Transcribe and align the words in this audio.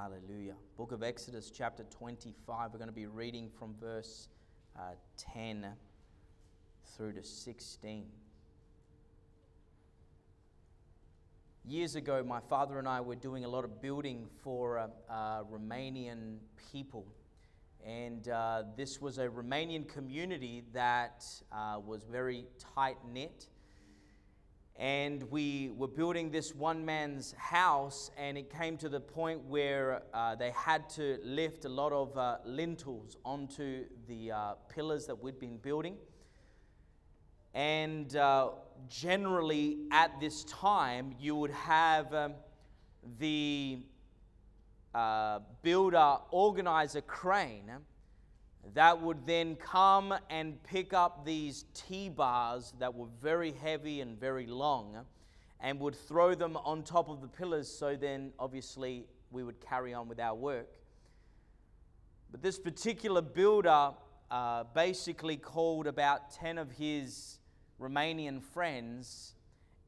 Hallelujah. 0.00 0.54
Book 0.78 0.92
of 0.92 1.02
Exodus, 1.02 1.52
chapter 1.54 1.84
25. 1.84 2.72
We're 2.72 2.78
going 2.78 2.88
to 2.88 2.94
be 2.94 3.04
reading 3.04 3.50
from 3.58 3.74
verse 3.78 4.28
uh, 4.74 4.92
10 5.34 5.66
through 6.96 7.12
to 7.12 7.22
16. 7.22 8.06
Years 11.66 11.96
ago, 11.96 12.24
my 12.26 12.40
father 12.40 12.78
and 12.78 12.88
I 12.88 13.02
were 13.02 13.14
doing 13.14 13.44
a 13.44 13.48
lot 13.48 13.64
of 13.64 13.82
building 13.82 14.26
for 14.42 14.78
uh, 14.78 14.86
uh, 15.10 15.42
Romanian 15.42 16.38
people. 16.72 17.04
And 17.86 18.26
uh, 18.26 18.62
this 18.78 19.02
was 19.02 19.18
a 19.18 19.28
Romanian 19.28 19.86
community 19.86 20.64
that 20.72 21.26
uh, 21.52 21.78
was 21.78 22.04
very 22.04 22.46
tight 22.74 22.96
knit 23.12 23.48
and 24.80 25.30
we 25.30 25.72
were 25.76 25.86
building 25.86 26.30
this 26.30 26.54
one 26.54 26.86
man's 26.86 27.32
house, 27.36 28.10
and 28.16 28.38
it 28.38 28.50
came 28.50 28.78
to 28.78 28.88
the 28.88 28.98
point 28.98 29.44
where 29.44 30.00
uh, 30.14 30.34
they 30.34 30.50
had 30.52 30.88
to 30.88 31.18
lift 31.22 31.66
a 31.66 31.68
lot 31.68 31.92
of 31.92 32.16
uh, 32.16 32.38
lintels 32.46 33.18
onto 33.22 33.84
the 34.08 34.32
uh, 34.32 34.54
pillars 34.70 35.04
that 35.04 35.22
we'd 35.22 35.38
been 35.38 35.58
building. 35.58 35.96
And 37.52 38.16
uh, 38.16 38.52
generally, 38.88 39.80
at 39.92 40.18
this 40.18 40.44
time, 40.44 41.14
you 41.20 41.36
would 41.36 41.50
have 41.50 42.14
um, 42.14 42.32
the 43.18 43.80
uh, 44.94 45.40
builder 45.60 46.16
organize 46.30 46.94
a 46.94 47.02
crane 47.02 47.70
that 48.74 49.00
would 49.00 49.26
then 49.26 49.56
come 49.56 50.14
and 50.28 50.62
pick 50.62 50.92
up 50.92 51.24
these 51.24 51.64
T 51.74 52.08
bars 52.08 52.72
that 52.78 52.94
were 52.94 53.08
very 53.20 53.52
heavy 53.52 54.00
and 54.00 54.18
very 54.18 54.46
long 54.46 55.04
and 55.60 55.80
would 55.80 55.94
throw 55.94 56.34
them 56.34 56.56
on 56.56 56.82
top 56.82 57.08
of 57.08 57.20
the 57.20 57.28
pillars 57.28 57.68
so 57.68 57.96
then 57.96 58.32
obviously 58.38 59.06
we 59.30 59.42
would 59.42 59.60
carry 59.60 59.94
on 59.94 60.08
with 60.08 60.20
our 60.20 60.34
work. 60.34 60.68
But 62.30 62.42
this 62.42 62.58
particular 62.58 63.22
builder 63.22 63.92
uh, 64.30 64.64
basically 64.74 65.36
called 65.36 65.86
about 65.86 66.30
10 66.32 66.58
of 66.58 66.70
his 66.70 67.38
Romanian 67.80 68.42
friends, 68.42 69.34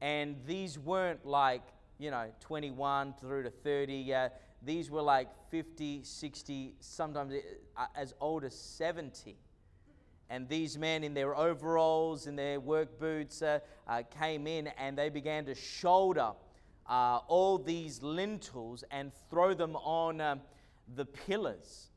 and 0.01 0.37
these 0.47 0.79
weren't 0.79 1.25
like, 1.25 1.63
you 1.99 2.11
know, 2.11 2.27
21 2.41 3.15
through 3.21 3.45
to 3.45 3.51
30. 3.51 4.13
Uh, 4.13 4.29
these 4.65 4.91
were 4.91 5.03
like 5.03 5.29
50, 5.51 6.03
60, 6.05 6.75
sometimes 6.81 7.35
uh, 7.77 7.87
as 7.97 8.15
old 8.21 8.45
as 8.45 8.55
70. 8.55 9.37
And 10.31 10.49
these 10.49 10.79
men, 10.79 11.05
in 11.05 11.15
their 11.15 11.37
overalls, 11.37 12.27
in 12.27 12.37
their 12.37 12.59
work 12.61 12.99
boots, 12.99 13.43
uh, 13.43 13.59
uh, 13.87 14.03
came 14.19 14.47
in 14.47 14.69
and 14.79 14.97
they 14.97 15.09
began 15.09 15.45
to 15.47 15.55
shoulder 15.55 16.33
uh, 16.89 17.19
all 17.27 17.59
these 17.59 18.03
lintels 18.03 18.85
and 18.91 19.13
throw 19.31 19.53
them 19.53 19.77
on 19.77 20.21
um, 20.21 20.41
the 20.95 21.05
pillars. 21.05 21.91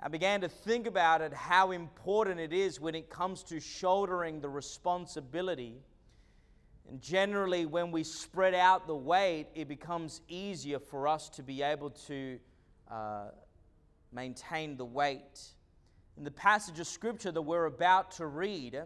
I 0.00 0.08
began 0.08 0.40
to 0.42 0.48
think 0.48 0.86
about 0.86 1.22
it, 1.22 1.32
how 1.32 1.70
important 1.72 2.38
it 2.38 2.52
is 2.52 2.80
when 2.80 2.94
it 2.94 3.08
comes 3.08 3.42
to 3.44 3.60
shouldering 3.60 4.40
the 4.40 4.48
responsibility 4.48 5.82
and 6.88 7.00
generally, 7.00 7.64
when 7.64 7.90
we 7.90 8.04
spread 8.04 8.54
out 8.54 8.86
the 8.86 8.94
weight, 8.94 9.46
it 9.54 9.68
becomes 9.68 10.20
easier 10.28 10.78
for 10.78 11.08
us 11.08 11.28
to 11.30 11.42
be 11.42 11.62
able 11.62 11.90
to 11.90 12.38
uh, 12.90 13.28
maintain 14.12 14.76
the 14.76 14.84
weight. 14.84 15.40
In 16.16 16.24
the 16.24 16.30
passage 16.30 16.78
of 16.78 16.86
scripture 16.86 17.32
that 17.32 17.42
we're 17.42 17.64
about 17.64 18.10
to 18.12 18.26
read, 18.26 18.82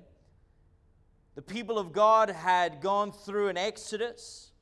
the 1.35 1.43
people 1.43 1.79
of 1.79 1.93
God 1.93 2.31
had 2.31 2.81
gone 2.81 3.13
through 3.13 3.49
an 3.49 3.57
exodus 3.57 4.53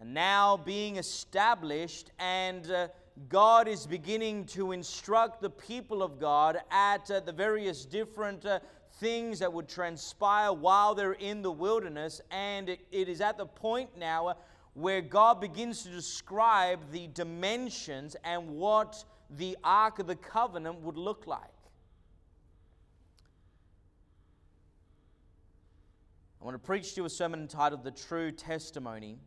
and 0.00 0.14
now 0.14 0.56
being 0.56 0.96
established, 0.96 2.10
and 2.18 2.70
uh, 2.70 2.88
God 3.28 3.68
is 3.68 3.86
beginning 3.86 4.46
to 4.46 4.72
instruct 4.72 5.42
the 5.42 5.50
people 5.50 6.02
of 6.02 6.18
God 6.18 6.58
at 6.70 7.10
uh, 7.10 7.20
the 7.20 7.32
various 7.32 7.84
different 7.84 8.46
uh, 8.46 8.60
things 9.00 9.38
that 9.40 9.52
would 9.52 9.68
transpire 9.68 10.52
while 10.52 10.94
they're 10.94 11.14
in 11.14 11.42
the 11.42 11.50
wilderness. 11.50 12.20
And 12.30 12.68
it, 12.68 12.80
is 12.92 13.20
at 13.20 13.36
the 13.38 13.46
point 13.46 13.90
now 13.98 14.36
where 14.74 15.00
God 15.00 15.40
begins 15.40 15.82
to 15.82 15.88
describe 15.88 16.78
the 16.92 17.08
dimensions 17.08 18.14
and 18.22 18.50
what 18.50 19.04
the 19.30 19.56
Ark 19.64 19.98
of 19.98 20.06
the 20.06 20.16
Covenant 20.16 20.80
would 20.82 20.96
look 20.96 21.26
like. 21.26 21.40
I 26.40 26.44
want 26.44 26.54
to 26.54 26.58
preach 26.58 26.94
to 26.94 27.02
you 27.02 27.04
a 27.04 27.10
sermon 27.10 27.40
entitled 27.40 27.84
The 27.84 27.90
True 27.90 28.30
Testimony 28.30 29.18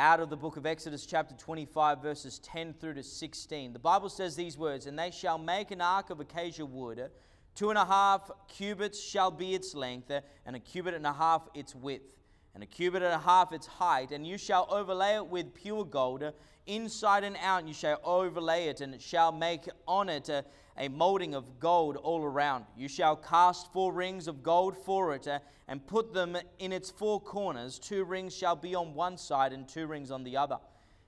out 0.00 0.18
of 0.18 0.30
the 0.30 0.36
book 0.36 0.56
of 0.56 0.64
Exodus, 0.64 1.04
chapter 1.04 1.34
25, 1.34 2.00
verses 2.00 2.38
10 2.38 2.72
through 2.72 2.94
to 2.94 3.02
16. 3.02 3.74
The 3.74 3.78
Bible 3.78 4.08
says 4.08 4.34
these 4.34 4.56
words 4.56 4.86
And 4.86 4.98
they 4.98 5.10
shall 5.10 5.36
make 5.36 5.70
an 5.70 5.82
ark 5.82 6.08
of 6.08 6.20
acacia 6.20 6.64
wood. 6.64 7.10
Two 7.54 7.68
and 7.68 7.78
a 7.78 7.84
half 7.84 8.30
cubits 8.48 8.98
shall 8.98 9.30
be 9.30 9.54
its 9.54 9.74
length, 9.74 10.10
and 10.46 10.56
a 10.56 10.58
cubit 10.58 10.94
and 10.94 11.06
a 11.06 11.12
half 11.12 11.46
its 11.52 11.74
width, 11.74 12.14
and 12.54 12.62
a 12.62 12.66
cubit 12.66 13.02
and 13.02 13.12
a 13.12 13.18
half 13.18 13.52
its 13.52 13.66
height. 13.66 14.12
And 14.12 14.26
you 14.26 14.38
shall 14.38 14.66
overlay 14.70 15.16
it 15.16 15.26
with 15.26 15.54
pure 15.54 15.84
gold, 15.84 16.24
inside 16.66 17.24
and 17.24 17.36
out. 17.42 17.60
And 17.60 17.68
you 17.68 17.74
shall 17.74 18.00
overlay 18.04 18.66
it, 18.66 18.80
and 18.80 18.94
it 18.94 19.02
shall 19.02 19.32
make 19.32 19.68
on 19.86 20.08
it 20.08 20.28
a, 20.28 20.44
a 20.76 20.88
molding 20.88 21.34
of 21.34 21.58
gold 21.60 21.96
all 21.96 22.24
around. 22.24 22.64
You 22.76 22.88
shall 22.88 23.16
cast 23.16 23.72
four 23.72 23.92
rings 23.92 24.28
of 24.28 24.42
gold 24.42 24.76
for 24.76 25.14
it, 25.14 25.28
uh, 25.28 25.38
and 25.68 25.86
put 25.86 26.12
them 26.12 26.36
in 26.58 26.72
its 26.72 26.90
four 26.90 27.20
corners. 27.20 27.78
Two 27.78 28.04
rings 28.04 28.36
shall 28.36 28.56
be 28.56 28.74
on 28.74 28.94
one 28.94 29.16
side, 29.16 29.52
and 29.52 29.68
two 29.68 29.86
rings 29.86 30.10
on 30.10 30.24
the 30.24 30.36
other. 30.36 30.58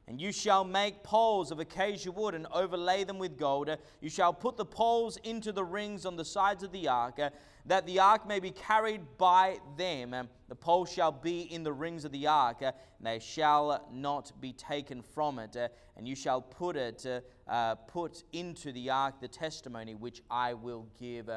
And 0.09 0.21
you 0.21 0.33
shall 0.33 0.65
make 0.65 1.05
poles 1.05 1.53
of 1.53 1.61
acacia 1.61 2.11
wood 2.11 2.35
and 2.35 2.47
overlay 2.53 3.05
them 3.05 3.19
with 3.19 3.39
gold. 3.39 3.71
You 4.01 4.11
shall 4.11 4.33
put 4.33 4.57
the 4.57 4.65
poles 4.65 5.17
into 5.23 5.53
the 5.53 5.65
rings 5.65 6.05
on 6.05 6.17
the 6.17 6.25
sides 6.25 6.65
of 6.65 6.73
the 6.73 6.89
ark, 6.89 7.21
uh, 7.21 7.31
that 7.67 7.87
the 7.87 8.01
ark 8.01 8.27
may 8.27 8.41
be 8.41 8.51
carried 8.51 9.03
by 9.19 9.59
them. 9.77 10.15
The 10.49 10.55
poles 10.55 10.93
shall 10.93 11.13
be 11.13 11.43
in 11.43 11.63
the 11.63 11.73
rings 11.73 12.05
of 12.05 12.13
the 12.13 12.27
ark, 12.27 12.59
uh, 12.63 12.73
and 12.99 13.07
they 13.07 13.19
shall 13.19 13.89
not 13.93 14.33
be 14.41 14.53
taken 14.53 15.03
from 15.03 15.39
it. 15.39 15.57
Uh, 15.57 15.69
and 15.97 16.07
you 16.07 16.17
shall 16.17 16.41
put 16.41 16.77
it, 16.77 17.07
uh, 17.07 17.21
uh, 17.51 17.75
put 17.77 18.25
into 18.33 18.73
the 18.73 18.91
ark 18.91 19.21
the 19.21 19.29
testimony 19.29 19.95
which 19.95 20.23
I 20.31 20.55
will 20.55 20.89
give 20.99 21.31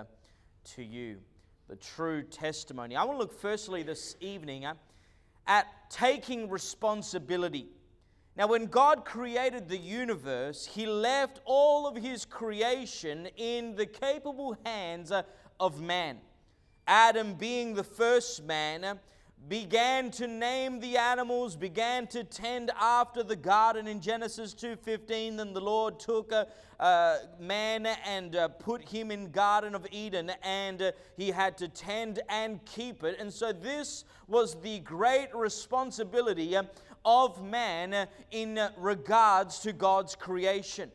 to 0.75 0.83
you. 0.83 1.19
The 1.67 1.75
true 1.75 2.23
testimony. 2.23 2.95
I 2.95 3.03
want 3.03 3.17
to 3.17 3.21
look 3.21 3.39
firstly 3.39 3.83
this 3.83 4.15
evening 4.19 4.65
at 5.47 5.67
taking 5.89 6.49
responsibility. 6.49 7.67
Now, 8.37 8.47
when 8.47 8.65
God 8.65 9.05
created 9.05 9.69
the 9.69 9.77
universe, 9.77 10.65
He 10.65 10.85
left 10.85 11.39
all 11.45 11.87
of 11.87 11.95
His 11.95 12.25
creation 12.25 13.27
in 13.37 13.75
the 13.75 13.85
capable 13.85 14.57
hands 14.65 15.11
uh, 15.11 15.23
of 15.59 15.81
man. 15.81 16.17
Adam, 16.87 17.33
being 17.33 17.73
the 17.73 17.83
first 17.83 18.43
man, 18.43 18.99
began 19.47 20.09
to 20.09 20.27
name 20.27 20.79
the 20.79 20.97
animals 20.97 21.55
began 21.55 22.07
to 22.07 22.23
tend 22.23 22.71
after 22.79 23.21
the 23.21 23.35
garden 23.35 23.87
in 23.87 24.01
genesis 24.01 24.55
2.15 24.55 25.37
then 25.37 25.53
the 25.53 25.61
lord 25.61 25.99
took 25.99 26.31
a, 26.31 26.47
man 27.39 27.85
and 27.85 28.35
uh, 28.35 28.47
put 28.47 28.81
him 28.89 29.11
in 29.11 29.29
garden 29.29 29.75
of 29.75 29.85
eden 29.91 30.31
and 30.41 30.81
uh, 30.81 30.91
he 31.15 31.29
had 31.29 31.55
to 31.55 31.67
tend 31.67 32.21
and 32.27 32.63
keep 32.65 33.03
it 33.03 33.17
and 33.19 33.31
so 33.31 33.51
this 33.51 34.03
was 34.27 34.59
the 34.61 34.79
great 34.79 35.27
responsibility 35.35 36.55
of 37.05 37.43
man 37.43 38.07
in 38.31 38.59
regards 38.77 39.59
to 39.59 39.71
God's 39.71 40.15
creation. 40.15 40.91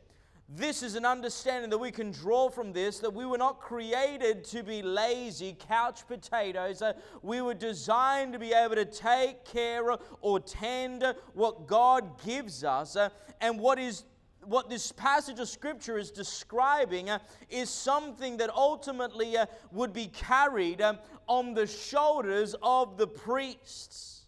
This 0.53 0.83
is 0.83 0.97
an 0.97 1.07
understanding 1.07 1.71
that 1.71 1.79
we 1.79 1.93
can 1.93 2.11
draw 2.11 2.51
from 2.51 2.73
this 2.73 2.99
that 2.99 3.15
we 3.15 3.25
were 3.25 3.39
not 3.39 3.61
created 3.61 4.43
to 4.47 4.65
be 4.65 4.83
lazy 4.83 5.57
couch 5.69 6.09
potatoes. 6.09 6.83
Uh, 6.83 6.95
we 7.23 7.41
were 7.41 7.55
designed 7.55 8.33
to 8.33 8.41
be 8.41 8.53
able 8.53 8.75
to 8.75 8.85
take 8.85 9.45
care 9.45 9.85
or 10.21 10.41
tend 10.41 11.05
what 11.35 11.69
God 11.69 12.21
gives 12.25 12.65
us. 12.65 12.97
Uh, 12.97 13.11
and 13.41 13.61
what 13.61 13.79
is 13.79 14.05
what 14.45 14.69
this 14.69 14.91
passage 14.91 15.39
of 15.39 15.49
scripture 15.49 15.99
is 15.99 16.11
describing 16.11 17.11
uh, 17.11 17.21
is 17.49 17.71
something 17.71 18.37
that 18.39 18.51
ultimately 18.51 19.37
uh, 19.37 19.47
would 19.71 19.93
be 19.93 20.09
carried 20.09 20.81
uh, 20.81 20.95
on 21.29 21.55
the 21.55 21.67
shoulders 21.67 22.57
of 22.61 22.97
the 22.97 23.07
priests. 23.07 24.27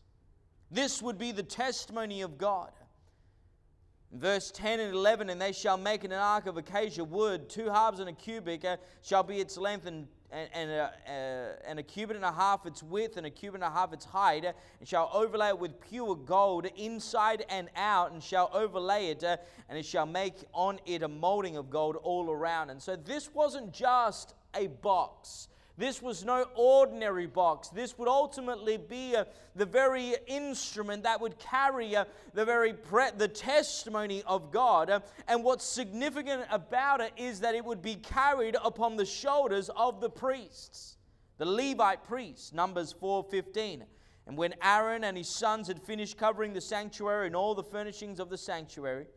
This 0.70 1.02
would 1.02 1.18
be 1.18 1.32
the 1.32 1.42
testimony 1.42 2.22
of 2.22 2.38
God. 2.38 2.70
Verse 4.12 4.50
10 4.50 4.80
and 4.80 4.94
11, 4.94 5.30
and 5.30 5.40
they 5.40 5.52
shall 5.52 5.76
make 5.76 6.04
an 6.04 6.12
ark 6.12 6.46
of 6.46 6.56
acacia 6.56 7.04
wood, 7.04 7.48
two 7.48 7.68
halves 7.68 7.98
and 7.98 8.08
a 8.08 8.12
cubit 8.12 8.64
uh, 8.64 8.76
shall 9.02 9.22
be 9.22 9.36
its 9.36 9.56
length, 9.56 9.86
and, 9.86 10.06
and, 10.30 10.48
and, 10.52 10.70
a, 10.70 10.92
uh, 11.08 11.68
and 11.68 11.78
a 11.78 11.82
cubit 11.82 12.16
and 12.16 12.24
a 12.24 12.32
half 12.32 12.66
its 12.66 12.82
width, 12.82 13.16
and 13.16 13.26
a 13.26 13.30
cubit 13.30 13.62
and 13.62 13.72
a 13.72 13.74
half 13.74 13.92
its 13.92 14.04
height, 14.04 14.44
uh, 14.44 14.52
and 14.80 14.88
shall 14.88 15.10
overlay 15.14 15.48
it 15.48 15.58
with 15.58 15.80
pure 15.80 16.14
gold 16.14 16.66
inside 16.76 17.44
and 17.48 17.70
out, 17.74 18.12
and 18.12 18.22
shall 18.22 18.50
overlay 18.52 19.06
it, 19.08 19.24
uh, 19.24 19.36
and 19.68 19.78
it 19.78 19.86
shall 19.86 20.06
make 20.06 20.34
on 20.52 20.78
it 20.84 21.02
a 21.02 21.08
molding 21.08 21.56
of 21.56 21.70
gold 21.70 21.96
all 22.02 22.30
around. 22.30 22.70
And 22.70 22.82
so 22.82 22.96
this 22.96 23.32
wasn't 23.32 23.72
just 23.72 24.34
a 24.54 24.66
box. 24.66 25.48
This 25.82 26.00
was 26.00 26.24
no 26.24 26.46
ordinary 26.54 27.26
box. 27.26 27.68
This 27.68 27.98
would 27.98 28.06
ultimately 28.06 28.76
be 28.76 29.16
uh, 29.16 29.24
the 29.56 29.66
very 29.66 30.14
instrument 30.28 31.02
that 31.02 31.20
would 31.20 31.40
carry 31.40 31.96
uh, 31.96 32.04
the 32.34 32.44
very 32.44 32.72
pre- 32.72 33.10
the 33.16 33.26
testimony 33.26 34.22
of 34.28 34.52
God. 34.52 34.90
Uh, 34.90 35.00
and 35.26 35.42
what's 35.42 35.64
significant 35.64 36.44
about 36.52 37.00
it 37.00 37.12
is 37.16 37.40
that 37.40 37.56
it 37.56 37.64
would 37.64 37.82
be 37.82 37.96
carried 37.96 38.56
upon 38.64 38.94
the 38.94 39.04
shoulders 39.04 39.70
of 39.70 40.00
the 40.00 40.08
priests, 40.08 40.98
the 41.38 41.44
Levite 41.44 42.04
priests. 42.04 42.52
Numbers 42.52 42.92
4:15. 42.92 43.82
And 44.28 44.36
when 44.36 44.54
Aaron 44.62 45.02
and 45.02 45.16
his 45.16 45.28
sons 45.28 45.66
had 45.66 45.82
finished 45.82 46.16
covering 46.16 46.52
the 46.52 46.60
sanctuary 46.60 47.26
and 47.26 47.34
all 47.34 47.56
the 47.56 47.64
furnishings 47.64 48.20
of 48.20 48.30
the 48.30 48.38
sanctuary, 48.38 49.08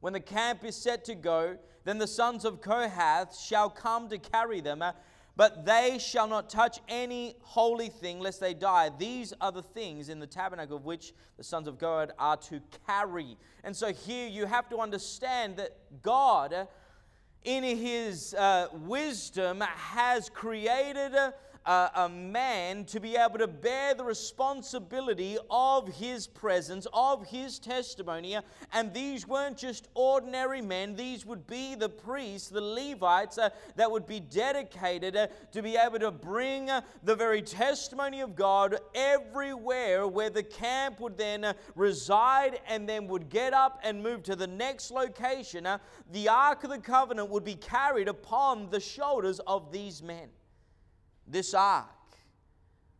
when 0.00 0.12
the 0.12 0.20
camp 0.20 0.66
is 0.66 0.76
set 0.76 1.06
to 1.06 1.14
go, 1.14 1.56
then 1.84 1.96
the 1.96 2.06
sons 2.06 2.44
of 2.44 2.60
Kohath 2.60 3.38
shall 3.38 3.70
come 3.70 4.08
to 4.10 4.18
carry 4.18 4.60
them, 4.60 4.82
uh, 4.82 4.92
but 5.36 5.66
they 5.66 5.98
shall 5.98 6.26
not 6.26 6.48
touch 6.48 6.80
any 6.88 7.36
holy 7.42 7.88
thing 7.88 8.20
lest 8.20 8.40
they 8.40 8.54
die. 8.54 8.90
These 8.98 9.34
are 9.40 9.52
the 9.52 9.62
things 9.62 10.08
in 10.08 10.18
the 10.18 10.26
tabernacle 10.26 10.76
of 10.76 10.86
which 10.86 11.12
the 11.36 11.44
sons 11.44 11.68
of 11.68 11.78
God 11.78 12.12
are 12.18 12.38
to 12.38 12.60
carry. 12.86 13.36
And 13.62 13.76
so 13.76 13.92
here 13.92 14.26
you 14.26 14.46
have 14.46 14.68
to 14.70 14.78
understand 14.78 15.56
that 15.58 15.76
God, 16.02 16.66
in 17.44 17.62
his 17.62 18.32
uh, 18.32 18.68
wisdom, 18.72 19.60
has 19.60 20.30
created 20.30 21.12
a 21.66 22.08
man 22.08 22.84
to 22.84 23.00
be 23.00 23.16
able 23.16 23.38
to 23.38 23.48
bear 23.48 23.94
the 23.94 24.04
responsibility 24.04 25.36
of 25.50 25.88
his 25.88 26.26
presence, 26.26 26.86
of 26.92 27.26
his 27.26 27.58
testimony. 27.58 28.38
And 28.72 28.94
these 28.94 29.26
weren't 29.26 29.58
just 29.58 29.88
ordinary 29.94 30.60
men, 30.60 30.96
these 30.96 31.26
would 31.26 31.46
be 31.46 31.74
the 31.74 31.88
priests, 31.88 32.48
the 32.48 32.60
Levites, 32.60 33.38
uh, 33.38 33.50
that 33.76 33.90
would 33.90 34.06
be 34.06 34.20
dedicated 34.20 35.16
uh, 35.16 35.26
to 35.52 35.62
be 35.62 35.76
able 35.76 35.98
to 35.98 36.10
bring 36.10 36.70
uh, 36.70 36.82
the 37.02 37.14
very 37.14 37.42
testimony 37.42 38.20
of 38.20 38.34
God 38.34 38.78
everywhere 38.94 40.06
where 40.06 40.30
the 40.30 40.42
camp 40.42 41.00
would 41.00 41.16
then 41.18 41.44
uh, 41.44 41.52
reside 41.74 42.60
and 42.68 42.88
then 42.88 43.06
would 43.08 43.28
get 43.28 43.52
up 43.52 43.80
and 43.82 44.02
move 44.02 44.22
to 44.24 44.36
the 44.36 44.46
next 44.46 44.90
location. 44.90 45.66
Uh, 45.66 45.78
the 46.12 46.28
Ark 46.28 46.64
of 46.64 46.70
the 46.70 46.78
Covenant 46.78 47.28
would 47.30 47.44
be 47.44 47.54
carried 47.54 48.08
upon 48.08 48.70
the 48.70 48.80
shoulders 48.80 49.40
of 49.40 49.72
these 49.72 50.02
men. 50.02 50.28
This 51.26 51.54
ark 51.54 51.88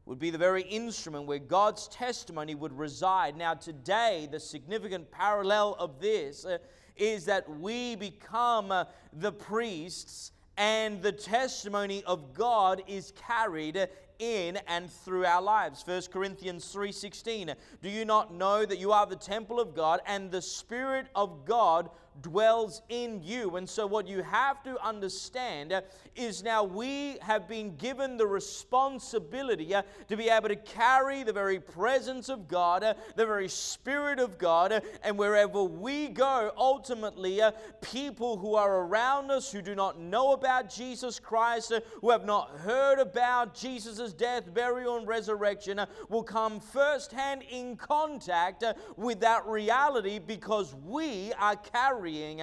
would 0.05 0.19
be 0.19 0.31
the 0.31 0.39
very 0.39 0.63
instrument 0.63 1.27
where 1.27 1.39
God's 1.39 1.89
testimony 1.89 2.55
would 2.55 2.73
reside. 2.73 3.37
Now, 3.37 3.55
today, 3.55 4.29
the 4.31 4.41
significant 4.41 5.11
parallel 5.11 5.77
of 5.79 6.01
this 6.01 6.45
uh, 6.45 6.59
is 6.97 7.25
that 7.27 7.49
we 7.59 7.97
become 7.97 8.71
uh, 8.71 8.85
the 9.13 9.33
priests 9.33 10.33
and 10.57 11.03
the 11.03 11.13
testimony 11.13 12.03
of 12.05 12.33
God 12.33 12.83
is 12.87 13.13
carried 13.29 13.89
in 14.19 14.59
and 14.67 14.91
through 14.91 15.27
our 15.27 15.43
lives. 15.43 15.83
1 15.87 16.03
Corinthians 16.11 16.73
3:16. 16.73 17.55
Do 17.83 17.91
you 17.91 18.05
not 18.05 18.33
know 18.33 18.65
that 18.65 18.79
you 18.79 18.93
are 18.93 19.07
the 19.07 19.17
temple 19.17 19.61
of 19.61 19.75
God 19.75 20.01
and 20.07 20.31
the 20.31 20.41
spirit 20.41 21.07
of 21.15 21.45
God 21.45 21.91
dwells 22.23 22.83
in 22.89 23.21
you. 23.23 23.57
And 23.57 23.69
so, 23.69 23.87
what 23.87 24.09
you 24.09 24.23
have 24.23 24.63
to 24.65 24.83
understand 24.85 25.83
is 26.15 26.43
now 26.43 26.65
we 26.65 27.19
have 27.21 27.47
been 27.47 27.77
given 27.77 28.17
the 28.17 28.27
responsibility 28.27 29.75
uh, 29.75 29.83
to 30.09 30.17
be 30.17 30.29
able 30.29 30.49
to 30.49 30.57
carry 30.57 31.23
the 31.23 31.33
very 31.33 31.61
presence 31.61 32.29
of 32.29 32.49
God, 32.49 32.83
uh, 32.83 32.95
the 33.17 33.27
very 33.27 33.49
Spirit 33.49 34.19
of 34.19 34.39
God, 34.39 34.73
uh, 34.73 34.81
and 35.03 35.19
wherever 35.19 35.63
we 35.63 36.09
go, 36.09 36.53
ultimately, 36.57 37.41
people 37.81 38.37
who 38.37 38.55
are 38.55 38.81
around 38.81 39.31
us 39.31 39.53
who 39.53 39.61
do 39.61 39.75
not 39.75 39.99
know 40.01 40.33
about 40.33 40.71
Jesus 40.71 41.19
Christ, 41.19 41.73
who 42.01 42.11
have 42.11 42.25
not 42.25 42.51
heard 42.59 42.99
about 42.99 43.55
Jesus' 43.55 44.13
death, 44.13 44.53
burial, 44.53 44.97
and 44.97 45.07
resurrection, 45.07 45.81
will 46.09 46.23
come 46.23 46.61
firsthand 46.61 47.43
in 47.51 47.77
contact 47.77 48.65
with 48.97 49.21
that 49.21 49.47
reality 49.47 50.19
because 50.19 50.75
we 50.75 51.33
are 51.35 51.57
carrying 51.57 52.06
carrying 52.07 52.43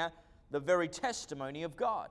the 0.51 0.60
very 0.60 0.88
testimony 0.88 1.63
of 1.63 1.75
God. 1.75 2.10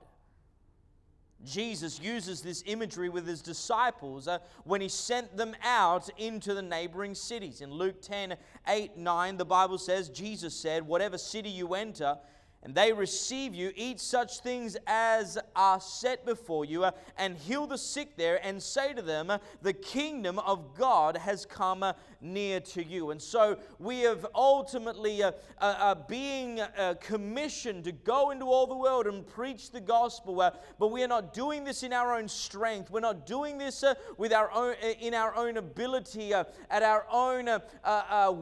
Jesus 1.45 1.99
uses 2.01 2.41
this 2.41 2.63
imagery 2.65 3.09
with 3.09 3.27
his 3.27 3.41
disciples 3.41 4.27
uh, 4.29 4.39
when 4.63 4.79
he 4.79 4.87
sent 4.87 5.35
them 5.35 5.55
out 5.61 6.09
into 6.17 6.53
the 6.53 6.61
neighboring 6.61 7.13
cities. 7.13 7.59
In 7.59 7.69
Luke 7.69 8.01
10 8.01 8.35
8 8.65 8.97
9, 8.97 9.37
the 9.37 9.45
Bible 9.45 9.77
says, 9.77 10.07
Jesus 10.07 10.55
said, 10.55 10.87
Whatever 10.87 11.17
city 11.17 11.49
you 11.49 11.73
enter, 11.73 12.17
and 12.63 12.73
they 12.73 12.93
receive 12.93 13.53
you, 13.53 13.73
eat 13.75 13.99
such 13.99 14.39
things 14.39 14.77
as 14.87 15.37
are 15.53 15.81
set 15.81 16.25
before 16.25 16.63
you, 16.63 16.85
uh, 16.85 16.91
and 17.17 17.35
heal 17.35 17.67
the 17.67 17.77
sick 17.77 18.15
there, 18.15 18.39
and 18.45 18.61
say 18.61 18.93
to 18.93 19.01
them, 19.01 19.29
uh, 19.29 19.37
The 19.61 19.73
kingdom 19.73 20.39
of 20.39 20.73
God 20.77 21.17
has 21.17 21.45
come 21.45 21.83
uh, 21.83 21.93
near 22.21 22.61
to 22.61 22.83
you. 22.83 23.11
And 23.11 23.21
so 23.21 23.57
we 23.79 24.01
have 24.01 24.25
ultimately 24.33 25.21
uh, 25.23 25.33
uh, 25.59 25.75
uh 25.77 25.95
being 26.07 26.61
commissioned 27.01 27.83
to 27.83 27.91
go 27.91 28.31
into 28.31 28.45
all 28.45 28.65
the 28.65 28.75
world 28.75 29.07
and 29.07 29.27
preach 29.27 29.71
the 29.71 29.81
gospel, 29.81 30.35
but 30.35 30.91
we 30.91 31.03
are 31.03 31.07
not 31.07 31.33
doing 31.33 31.65
this 31.65 31.83
in 31.83 31.91
our 31.91 32.15
own 32.17 32.27
strength. 32.29 32.89
We're 32.89 33.01
not 33.01 33.25
doing 33.25 33.57
this 33.57 33.83
with 34.17 34.31
our 34.31 34.51
own, 34.51 34.75
in 35.01 35.13
our 35.13 35.35
own 35.35 35.57
ability, 35.57 36.33
at 36.33 36.83
our 36.83 37.05
own 37.11 37.49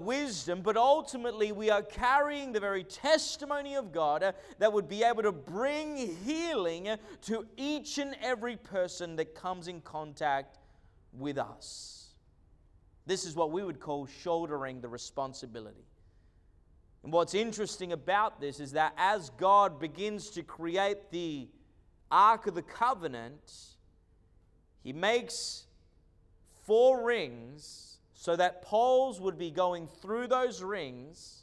wisdom, 0.04 0.62
but 0.62 0.78
ultimately 0.78 1.52
we 1.52 1.72
are 1.72 1.82
carrying 1.82 2.52
the 2.52 2.60
very 2.60 2.84
testimony 2.84 3.76
of 3.76 3.92
God 3.92 4.11
God 4.12 4.24
uh, 4.24 4.31
that 4.60 4.74
would 4.74 4.90
be 4.90 5.04
able 5.04 5.24
to 5.24 5.31
bring 5.31 5.96
healing 6.25 6.90
to 7.24 7.46
each 7.56 7.98
and 7.98 8.16
every 8.22 8.58
person 8.58 9.16
that 9.16 9.36
comes 9.36 9.68
in 9.68 9.81
contact 9.81 10.58
with 11.13 11.38
us. 11.38 12.10
This 13.06 13.25
is 13.25 13.36
what 13.36 13.52
we 13.52 13.63
would 13.63 13.80
call 13.80 14.06
shouldering 14.06 14.81
the 14.81 14.90
responsibility. 14.90 15.86
And 17.04 17.12
what's 17.12 17.34
interesting 17.34 17.94
about 17.94 18.40
this 18.42 18.60
is 18.60 18.74
that 18.74 18.94
as 18.98 19.30
God 19.31 19.80
begins 19.80 20.30
to 20.31 20.44
create 20.44 21.10
the 21.12 21.48
Ark 22.12 22.48
of 22.48 22.56
the 22.56 22.62
Covenant, 22.62 23.54
He 24.84 24.94
makes 24.94 25.66
four 26.66 27.04
rings 27.04 27.98
so 28.13 28.36
that 28.36 28.62
poles 28.62 29.19
would 29.22 29.38
be 29.38 29.52
going 29.52 29.88
through 29.88 30.28
those 30.28 30.62
rings 30.62 31.41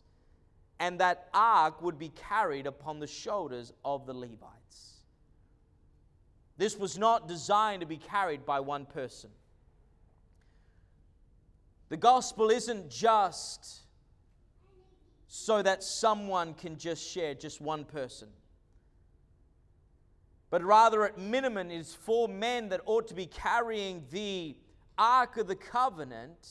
and 0.80 1.00
that 1.00 1.28
ark 1.34 1.82
would 1.82 1.98
be 1.98 2.10
carried 2.10 2.66
upon 2.66 3.00
the 3.00 3.06
shoulders 3.06 3.72
of 3.84 4.06
the 4.06 4.14
Levites. 4.14 4.94
This 6.56 6.76
was 6.76 6.98
not 6.98 7.28
designed 7.28 7.80
to 7.80 7.86
be 7.86 7.96
carried 7.96 8.44
by 8.44 8.60
one 8.60 8.86
person. 8.86 9.30
The 11.88 11.96
gospel 11.96 12.50
isn't 12.50 12.90
just 12.90 13.80
so 15.28 15.62
that 15.62 15.82
someone 15.82 16.54
can 16.54 16.76
just 16.76 17.08
share, 17.08 17.34
just 17.34 17.60
one 17.60 17.84
person. 17.84 18.28
But 20.50 20.64
rather, 20.64 21.04
at 21.04 21.18
minimum, 21.18 21.70
it 21.70 21.76
is 21.76 21.94
four 21.94 22.28
men 22.28 22.70
that 22.70 22.80
ought 22.86 23.06
to 23.08 23.14
be 23.14 23.26
carrying 23.26 24.04
the 24.10 24.56
Ark 24.96 25.36
of 25.36 25.46
the 25.46 25.54
Covenant 25.54 26.48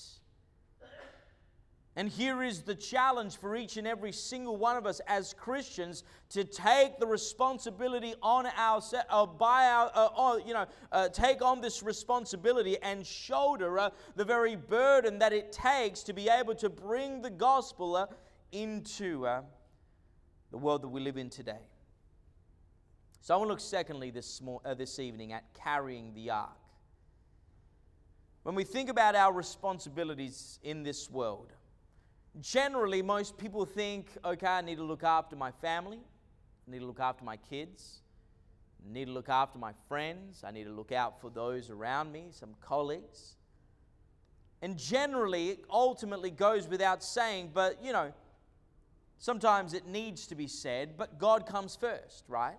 and 1.98 2.10
here 2.10 2.44
is 2.44 2.62
the 2.62 2.76
challenge 2.76 3.38
for 3.38 3.56
each 3.56 3.76
and 3.78 3.88
every 3.88 4.12
single 4.12 4.56
one 4.56 4.78
of 4.78 4.86
us 4.86 5.02
as 5.08 5.34
Christians 5.34 6.04
to 6.30 6.44
take 6.44 7.00
the 7.00 7.08
responsibility 7.08 8.14
on 8.22 8.46
our 8.56 8.80
uh, 9.10 9.26
by 9.26 9.66
our 9.66 9.92
uh, 9.96 10.38
you 10.46 10.54
know 10.54 10.68
uh, 10.92 11.10
take 11.10 11.42
on 11.42 11.60
this 11.60 11.82
responsibility 11.82 12.78
and 12.84 13.06
shoulder 13.06 13.80
uh, 13.80 13.90
the 14.16 14.24
very 14.24 14.56
burden 14.56 15.18
that 15.18 15.34
it 15.34 15.52
takes 15.52 16.04
to 16.04 16.14
be 16.14 16.30
able 16.30 16.54
to 16.54 16.70
bring 16.70 17.20
the 17.24 17.32
gospel 17.32 17.96
uh, 17.96 18.06
into 18.52 19.26
uh, 19.26 19.42
the 20.52 20.58
world 20.58 20.84
that 20.84 20.90
we 20.90 21.02
live 21.02 21.18
in 21.18 21.32
today. 21.32 21.66
So 23.22 23.34
I 23.34 23.38
want 23.38 23.48
to 23.48 23.54
look 23.54 23.60
secondly 23.60 24.12
this 24.12 24.40
this 24.78 25.00
evening 25.00 25.34
at 25.34 25.52
carrying 25.56 26.14
the 26.14 26.30
ark. 26.30 26.60
When 28.44 28.54
we 28.54 28.64
think 28.64 28.88
about 28.88 29.16
our 29.16 29.34
responsibilities 29.34 30.60
in 30.62 30.84
this 30.84 31.10
world, 31.10 31.54
generally, 32.42 33.02
most 33.02 33.38
people 33.38 33.66
think, 33.66 34.10
okay, 34.24 34.48
I 34.48 34.62
need 34.62 34.78
to 34.78 34.84
look 34.84 35.04
after 35.04 35.36
my 35.36 35.52
family, 35.52 36.00
I 36.68 36.72
need 36.72 36.80
to 36.80 36.86
look 36.86 37.00
after 37.00 37.24
my 37.24 37.38
kids, 37.38 38.02
I 38.88 38.94
need 38.94 39.06
to 39.06 39.12
look 39.12 39.30
after 39.30 39.58
my 39.58 39.74
friends, 39.88 40.44
I 40.44 40.52
need 40.52 40.66
to 40.66 40.72
look 40.72 40.92
out 40.92 41.22
for 41.22 41.30
those 41.30 41.70
around 41.70 42.12
me, 42.12 42.28
some 42.32 42.56
colleagues. 42.62 43.36
And 44.62 44.78
generally, 44.78 45.50
it 45.50 45.66
ultimately 45.70 46.32
goes 46.32 46.68
without 46.68 47.04
saying, 47.04 47.52
but 47.54 47.84
you 47.84 47.94
know, 47.94 48.14
sometimes 49.18 49.74
it 49.74 49.88
needs 49.88 50.28
to 50.28 50.36
be 50.36 50.48
said, 50.48 50.98
but 50.98 51.20
God 51.20 51.46
comes 51.46 51.76
first, 51.76 52.24
right? 52.28 52.58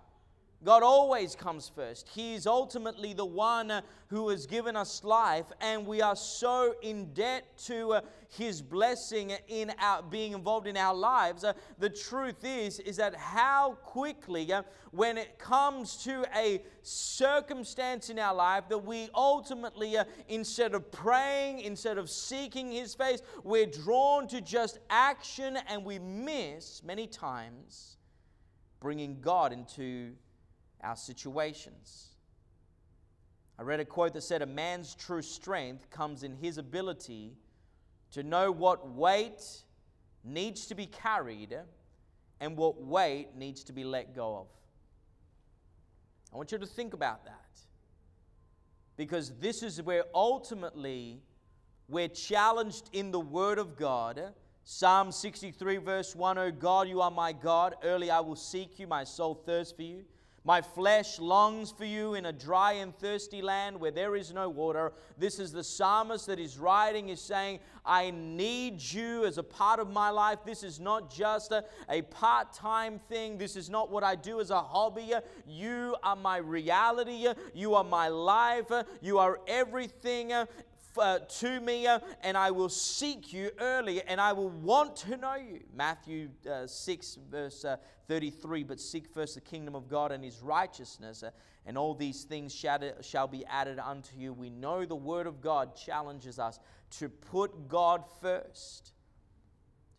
God 0.61 0.83
always 0.83 1.35
comes 1.35 1.71
first. 1.73 2.09
He 2.09 2.33
is 2.33 2.45
ultimately 2.45 3.13
the 3.13 3.25
one 3.25 3.81
who 4.07 4.27
has 4.27 4.45
given 4.45 4.75
us 4.75 5.05
life, 5.05 5.45
and 5.61 5.87
we 5.87 6.01
are 6.01 6.17
so 6.17 6.75
in 6.81 7.13
debt 7.13 7.57
to 7.65 7.93
uh, 7.93 8.01
His 8.27 8.61
blessing 8.61 9.31
in 9.47 9.71
our 9.79 10.03
being 10.03 10.33
involved 10.33 10.67
in 10.67 10.75
our 10.75 10.93
lives. 10.93 11.45
Uh, 11.45 11.53
the 11.77 11.89
truth 11.89 12.43
is, 12.43 12.79
is 12.79 12.97
that 12.97 13.15
how 13.15 13.77
quickly, 13.83 14.51
uh, 14.51 14.63
when 14.91 15.17
it 15.17 15.39
comes 15.39 16.03
to 16.03 16.25
a 16.35 16.61
circumstance 16.81 18.09
in 18.09 18.19
our 18.19 18.35
life, 18.35 18.65
that 18.67 18.83
we 18.83 19.07
ultimately, 19.15 19.95
instead 20.27 20.73
of 20.73 20.91
praying, 20.91 21.61
instead 21.61 21.97
of 21.97 22.09
seeking 22.09 22.69
His 22.69 22.93
face, 22.93 23.21
we're 23.45 23.65
drawn 23.65 24.27
to 24.27 24.41
just 24.41 24.79
action, 24.89 25.57
and 25.69 25.85
we 25.85 25.99
miss 25.99 26.83
many 26.83 27.07
times 27.07 27.95
bringing 28.81 29.21
God 29.21 29.53
into 29.53 30.11
our 30.83 30.95
situations. 30.95 32.09
I 33.57 33.63
read 33.63 33.79
a 33.79 33.85
quote 33.85 34.13
that 34.13 34.21
said, 34.21 34.41
A 34.41 34.45
man's 34.45 34.95
true 34.95 35.21
strength 35.21 35.89
comes 35.89 36.23
in 36.23 36.33
his 36.33 36.57
ability 36.57 37.33
to 38.11 38.23
know 38.23 38.51
what 38.51 38.89
weight 38.89 39.43
needs 40.23 40.65
to 40.67 40.75
be 40.75 40.85
carried 40.85 41.55
and 42.39 42.55
what 42.55 42.81
weight 42.81 43.35
needs 43.35 43.63
to 43.65 43.73
be 43.73 43.83
let 43.83 44.15
go 44.15 44.37
of. 44.37 44.47
I 46.33 46.37
want 46.37 46.51
you 46.51 46.57
to 46.57 46.65
think 46.65 46.93
about 46.93 47.25
that. 47.25 47.35
Because 48.95 49.31
this 49.39 49.63
is 49.63 49.81
where 49.81 50.03
ultimately 50.13 51.21
we're 51.87 52.07
challenged 52.07 52.89
in 52.93 53.11
the 53.11 53.19
Word 53.19 53.57
of 53.57 53.75
God. 53.75 54.33
Psalm 54.63 55.11
63, 55.11 55.77
verse 55.77 56.15
1 56.15 56.37
O 56.37 56.51
God, 56.51 56.87
you 56.87 57.01
are 57.01 57.09
my 57.11 57.33
God. 57.33 57.75
Early 57.83 58.11
I 58.11 58.19
will 58.19 58.35
seek 58.35 58.77
you. 58.79 58.87
My 58.87 59.03
soul 59.03 59.33
thirsts 59.33 59.73
for 59.73 59.81
you. 59.81 60.03
My 60.43 60.61
flesh 60.61 61.19
longs 61.19 61.71
for 61.71 61.85
you 61.85 62.13
in 62.13 62.25
a 62.25 62.33
dry 62.33 62.73
and 62.73 62.95
thirsty 62.95 63.41
land 63.41 63.79
where 63.79 63.91
there 63.91 64.15
is 64.15 64.33
no 64.33 64.49
water. 64.49 64.93
This 65.17 65.39
is 65.39 65.51
the 65.51 65.63
psalmist 65.63 66.27
that 66.27 66.39
is 66.39 66.57
writing, 66.57 67.09
is 67.09 67.21
saying, 67.21 67.59
I 67.85 68.11
need 68.11 68.81
you 68.81 69.25
as 69.25 69.37
a 69.37 69.43
part 69.43 69.79
of 69.79 69.89
my 69.89 70.09
life. 70.09 70.39
This 70.45 70.63
is 70.63 70.79
not 70.79 71.13
just 71.13 71.51
a, 71.51 71.63
a 71.89 72.03
part 72.03 72.53
time 72.53 72.99
thing. 73.09 73.37
This 73.37 73.55
is 73.55 73.69
not 73.69 73.91
what 73.91 74.03
I 74.03 74.15
do 74.15 74.39
as 74.39 74.49
a 74.49 74.61
hobby. 74.61 75.13
You 75.47 75.95
are 76.03 76.15
my 76.15 76.37
reality. 76.37 77.27
You 77.53 77.75
are 77.75 77.83
my 77.83 78.07
life. 78.07 78.71
You 79.01 79.17
are 79.17 79.39
everything 79.47 80.31
uh, 80.97 81.19
to 81.19 81.59
me, 81.59 81.87
uh, 81.87 81.99
and 82.23 82.37
I 82.37 82.51
will 82.51 82.69
seek 82.69 83.33
you 83.33 83.51
early, 83.59 84.01
and 84.03 84.19
I 84.19 84.33
will 84.33 84.49
want 84.49 84.95
to 84.97 85.17
know 85.17 85.35
you. 85.35 85.61
Matthew 85.73 86.29
uh, 86.49 86.67
6, 86.67 87.17
verse 87.29 87.65
uh, 87.65 87.77
33 88.07 88.63
But 88.63 88.79
seek 88.79 89.07
first 89.07 89.35
the 89.35 89.41
kingdom 89.41 89.75
of 89.75 89.87
God 89.87 90.11
and 90.11 90.23
his 90.23 90.41
righteousness, 90.41 91.23
uh, 91.23 91.31
and 91.65 91.77
all 91.77 91.93
these 91.93 92.23
things 92.23 92.53
shall, 92.53 92.79
shall 93.01 93.27
be 93.27 93.45
added 93.45 93.79
unto 93.79 94.17
you. 94.17 94.33
We 94.33 94.49
know 94.49 94.85
the 94.85 94.95
word 94.95 95.27
of 95.27 95.41
God 95.41 95.75
challenges 95.75 96.39
us 96.39 96.59
to 96.99 97.09
put 97.09 97.67
God 97.67 98.03
first 98.21 98.93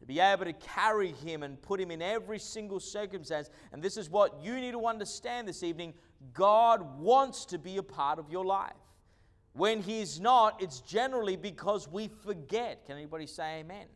to 0.01 0.07
be 0.07 0.19
able 0.19 0.47
to 0.47 0.55
carry 0.55 1.13
him 1.13 1.43
and 1.43 1.61
put 1.61 1.79
him 1.79 1.91
in 1.91 2.01
every 2.01 2.39
single 2.39 2.81
circumstance. 2.81 3.51
And 3.71 3.83
this 3.83 3.97
is 3.99 4.09
what 4.09 4.43
you 4.43 4.59
need 4.59 4.73
to 4.73 4.87
understand 4.87 5.47
this 5.47 5.63
evening 5.63 5.95
God 6.33 6.99
wants 6.99 7.45
to 7.47 7.59
be 7.59 7.77
a 7.77 7.83
part 7.83 8.19
of 8.19 8.31
your 8.31 8.45
life. 8.45 8.73
When 9.61 9.83
he's 9.83 10.19
not, 10.19 10.63
it's 10.63 10.81
generally 10.81 11.37
because 11.37 11.87
we 11.87 12.09
forget. 12.25 12.87
Can 12.87 12.97
anybody 12.97 13.27
say 13.27 13.59
amen? 13.61 13.89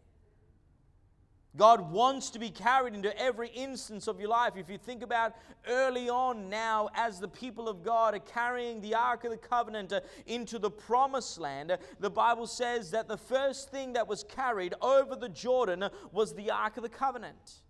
God 1.57 1.91
wants 1.91 2.29
to 2.33 2.39
be 2.39 2.51
carried 2.51 2.93
into 2.93 3.19
every 3.19 3.49
instance 3.49 4.07
of 4.07 4.21
your 4.21 4.29
life. 4.29 4.59
If 4.59 4.69
you 4.69 4.77
think 4.77 5.03
about 5.03 5.35
early 5.67 6.11
on 6.11 6.51
now, 6.51 6.91
as 6.95 7.19
the 7.19 7.29
people 7.29 7.67
of 7.67 7.83
God 7.83 8.15
are 8.15 8.19
carrying 8.19 8.83
the 8.83 8.95
Ark 8.95 9.25
of 9.25 9.31
the 9.31 9.39
Covenant 9.39 9.95
uh, 9.95 10.01
into 10.27 10.59
the 10.59 10.71
promised 10.71 11.39
land, 11.39 11.71
uh, 11.71 11.79
the 11.99 12.11
Bible 12.11 12.47
says 12.47 12.91
that 12.91 13.09
the 13.09 13.17
first 13.17 13.71
thing 13.71 13.95
that 13.95 14.07
was 14.07 14.23
carried 14.23 14.75
over 14.83 15.17
the 15.17 15.31
Jordan 15.31 15.89
was 16.13 16.35
the 16.35 16.51
Ark 16.51 16.77
of 16.77 16.83
the 16.83 16.91
Covenant. 16.91 17.63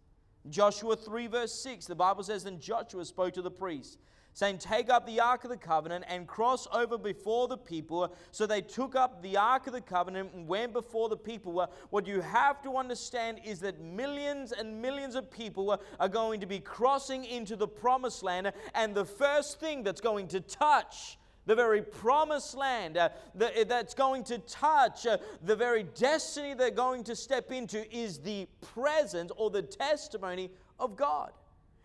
Joshua 0.50 0.96
3, 0.96 1.28
verse 1.28 1.54
6, 1.62 1.86
the 1.86 1.94
Bible 1.94 2.24
says, 2.24 2.42
Then 2.42 2.58
Joshua 2.58 3.04
spoke 3.04 3.34
to 3.34 3.42
the 3.42 3.52
priests 3.52 3.98
saying, 4.34 4.58
Take 4.58 4.90
up 4.90 5.06
the 5.06 5.20
Ark 5.20 5.44
of 5.44 5.50
the 5.50 5.56
Covenant 5.56 6.04
and 6.08 6.26
cross 6.26 6.68
over 6.72 6.98
before 6.98 7.48
the 7.48 7.56
people. 7.56 8.14
So 8.32 8.46
they 8.46 8.60
took 8.60 8.94
up 8.94 9.22
the 9.22 9.36
Ark 9.36 9.66
of 9.66 9.72
the 9.72 9.80
Covenant 9.80 10.34
and 10.34 10.46
went 10.46 10.72
before 10.72 11.08
the 11.08 11.16
people. 11.16 11.66
What 11.90 12.06
you 12.06 12.20
have 12.20 12.62
to 12.64 12.76
understand 12.76 13.40
is 13.44 13.60
that 13.60 13.80
millions 13.80 14.52
and 14.52 14.82
millions 14.82 15.14
of 15.14 15.30
people 15.30 15.80
are 15.98 16.08
going 16.08 16.40
to 16.40 16.46
be 16.46 16.60
crossing 16.60 17.24
into 17.24 17.56
the 17.56 17.68
promised 17.68 18.22
land, 18.22 18.52
and 18.74 18.94
the 18.94 19.04
first 19.04 19.60
thing 19.60 19.82
that's 19.82 20.00
going 20.00 20.28
to 20.28 20.40
touch 20.40 21.16
the 21.46 21.54
very 21.54 21.82
promised 21.82 22.54
land 22.56 22.96
uh, 22.96 23.10
the, 23.34 23.66
that's 23.68 23.92
going 23.92 24.24
to 24.24 24.38
touch 24.38 25.06
uh, 25.06 25.18
the 25.42 25.54
very 25.54 25.82
destiny 25.82 26.54
they're 26.54 26.70
going 26.70 27.04
to 27.04 27.14
step 27.14 27.52
into 27.52 27.86
is 27.94 28.18
the 28.18 28.48
presence 28.62 29.30
or 29.36 29.50
the 29.50 29.60
testimony 29.60 30.50
of 30.78 30.96
God. 30.96 31.32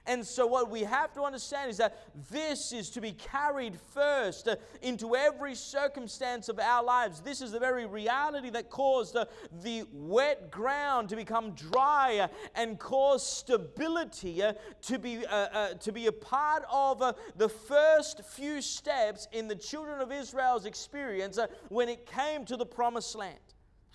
And 0.10 0.26
so, 0.26 0.48
what 0.48 0.72
we 0.72 0.82
have 0.82 1.14
to 1.14 1.22
understand 1.22 1.70
is 1.70 1.78
that 1.78 2.00
this 2.32 2.72
is 2.74 2.90
to 2.90 3.00
be 3.00 3.12
carried 3.12 3.80
first 3.94 4.48
uh, 4.48 4.56
into 4.82 5.16
every 5.16 5.54
circumstance 5.54 6.50
of 6.50 6.58
our 6.58 6.84
lives. 6.84 7.22
This 7.22 7.42
is 7.42 7.52
the 7.52 7.60
very 7.60 7.86
reality 7.86 8.50
that 8.50 8.72
caused 8.72 9.16
uh, 9.16 9.26
the 9.62 9.84
wet 9.94 10.50
ground 10.50 11.10
to 11.10 11.16
become 11.16 11.52
dry 11.52 12.18
uh, 12.18 12.28
and 12.56 12.80
caused 12.80 13.28
stability 13.28 14.42
to, 14.82 14.98
be, 14.98 15.24
to 15.80 15.92
be 15.92 16.08
a 16.08 16.12
part 16.12 16.64
of 16.72 17.04
the 17.36 17.50
first 17.50 18.24
few 18.26 18.64
steps 18.64 19.28
in 19.32 19.48
the 19.48 19.56
children 19.56 20.02
of 20.02 20.12
Israel's 20.12 20.66
experience 20.66 21.38
when 21.68 21.88
it 21.88 22.08
came 22.08 22.46
to 22.46 22.58
the 22.58 22.66
promised 22.66 23.14
land. 23.14 23.38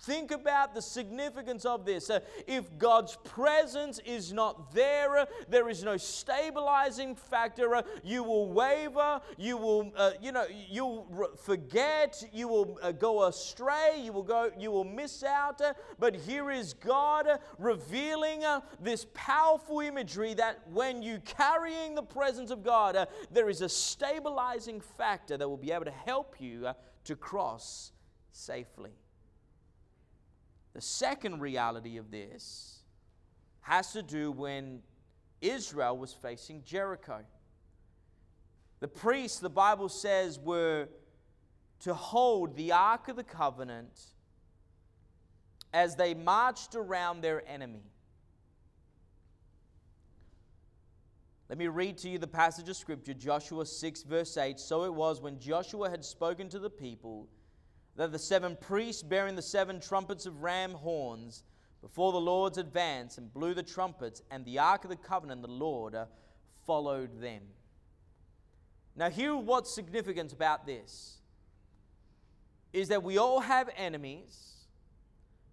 Think 0.01 0.31
about 0.31 0.75
the 0.75 0.81
significance 0.81 1.65
of 1.65 1.85
this. 1.85 2.09
Uh, 2.09 2.19
if 2.45 2.77
God's 2.77 3.17
presence 3.23 3.99
is 4.05 4.33
not 4.33 4.73
there, 4.73 5.17
uh, 5.19 5.25
there 5.49 5.69
is 5.69 5.83
no 5.83 5.97
stabilizing 5.97 7.15
factor. 7.15 7.75
Uh, 7.75 7.81
you 8.03 8.21
will 8.21 8.51
waver. 8.51 9.21
You 9.37 9.57
will, 9.57 9.91
uh, 9.95 10.11
you 10.21 10.31
know, 10.31 10.45
you'll 10.69 11.31
forget. 11.41 12.23
You 12.33 12.47
will 12.47 12.77
uh, 12.81 12.91
go 12.91 13.23
astray. 13.23 14.01
You 14.01 14.11
will 14.11 14.23
go. 14.23 14.51
You 14.59 14.69
will 14.69 14.83
miss 14.83 15.23
out. 15.23 15.61
Uh, 15.61 15.73
but 15.97 16.15
here 16.15 16.51
is 16.51 16.73
God 16.73 17.27
revealing 17.57 18.43
this 18.81 19.07
powerful 19.13 19.79
imagery 19.79 20.33
that 20.33 20.59
when 20.71 21.01
you 21.01 21.19
carrying 21.25 21.95
the 21.95 22.03
presence 22.03 22.51
of 22.51 22.63
God, 22.63 23.07
there 23.31 23.49
is 23.49 23.61
a 23.61 23.69
stabilizing 23.69 24.81
factor 24.81 25.37
that 25.37 25.47
will 25.47 25.57
be 25.57 25.71
able 25.71 25.85
to 25.85 25.91
help 25.91 26.35
you 26.39 26.67
to 27.05 27.15
cross 27.15 27.93
safely. 28.31 28.91
The 30.75 30.81
second 30.81 31.39
reality 31.39 31.95
of 31.95 32.11
this 32.11 32.79
has 33.61 33.93
to 33.93 34.03
do 34.03 34.29
when 34.29 34.81
Israel 35.39 35.97
was 35.97 36.11
facing 36.11 36.63
Jericho. 36.65 37.21
The 38.81 38.89
priests, 38.89 39.39
the 39.39 39.49
Bible 39.49 39.87
says, 39.87 40.37
were 40.37 40.89
to 41.79 41.93
hold 41.93 42.57
the 42.57 42.73
Ark 42.73 43.07
of 43.07 43.15
the 43.15 43.23
Covenant 43.23 44.01
as 45.73 45.95
they 45.95 46.13
marched 46.13 46.75
around 46.75 47.21
their 47.21 47.47
enemy. 47.47 47.85
Let 51.47 51.57
me 51.57 51.67
read 51.69 51.97
to 51.99 52.09
you 52.09 52.17
the 52.17 52.27
passage 52.27 52.67
of 52.67 52.75
Scripture, 52.75 53.13
Joshua 53.13 53.65
6, 53.65 54.03
verse 54.03 54.35
8. 54.35 54.59
So 54.59 54.83
it 54.83 54.93
was 54.93 55.21
when 55.21 55.39
Joshua 55.39 55.89
had 55.89 56.03
spoken 56.03 56.49
to 56.49 56.59
the 56.59 56.69
people 56.69 57.29
that 57.95 58.11
the 58.11 58.19
seven 58.19 58.57
priests 58.59 59.03
bearing 59.03 59.35
the 59.35 59.41
seven 59.41 59.79
trumpets 59.79 60.25
of 60.25 60.41
ram 60.41 60.73
horns 60.73 61.43
before 61.81 62.11
the 62.11 62.19
Lord's 62.19 62.57
advance 62.57 63.17
and 63.17 63.31
blew 63.31 63.53
the 63.53 63.61
trumpets, 63.61 64.23
and 64.31 64.43
the 64.43 64.57
ark 64.57 64.83
of 64.85 64.89
the 64.89 64.95
covenant, 64.95 65.43
the 65.43 65.47
Lord, 65.47 65.93
uh, 65.93 66.05
followed 66.65 67.21
them. 67.21 67.41
Now, 68.95 69.09
hear 69.09 69.35
what's 69.35 69.73
significant 69.73 70.33
about 70.33 70.65
this 70.65 71.17
is 72.73 72.87
that 72.87 73.03
we 73.03 73.17
all 73.17 73.39
have 73.39 73.69
enemies, 73.77 74.65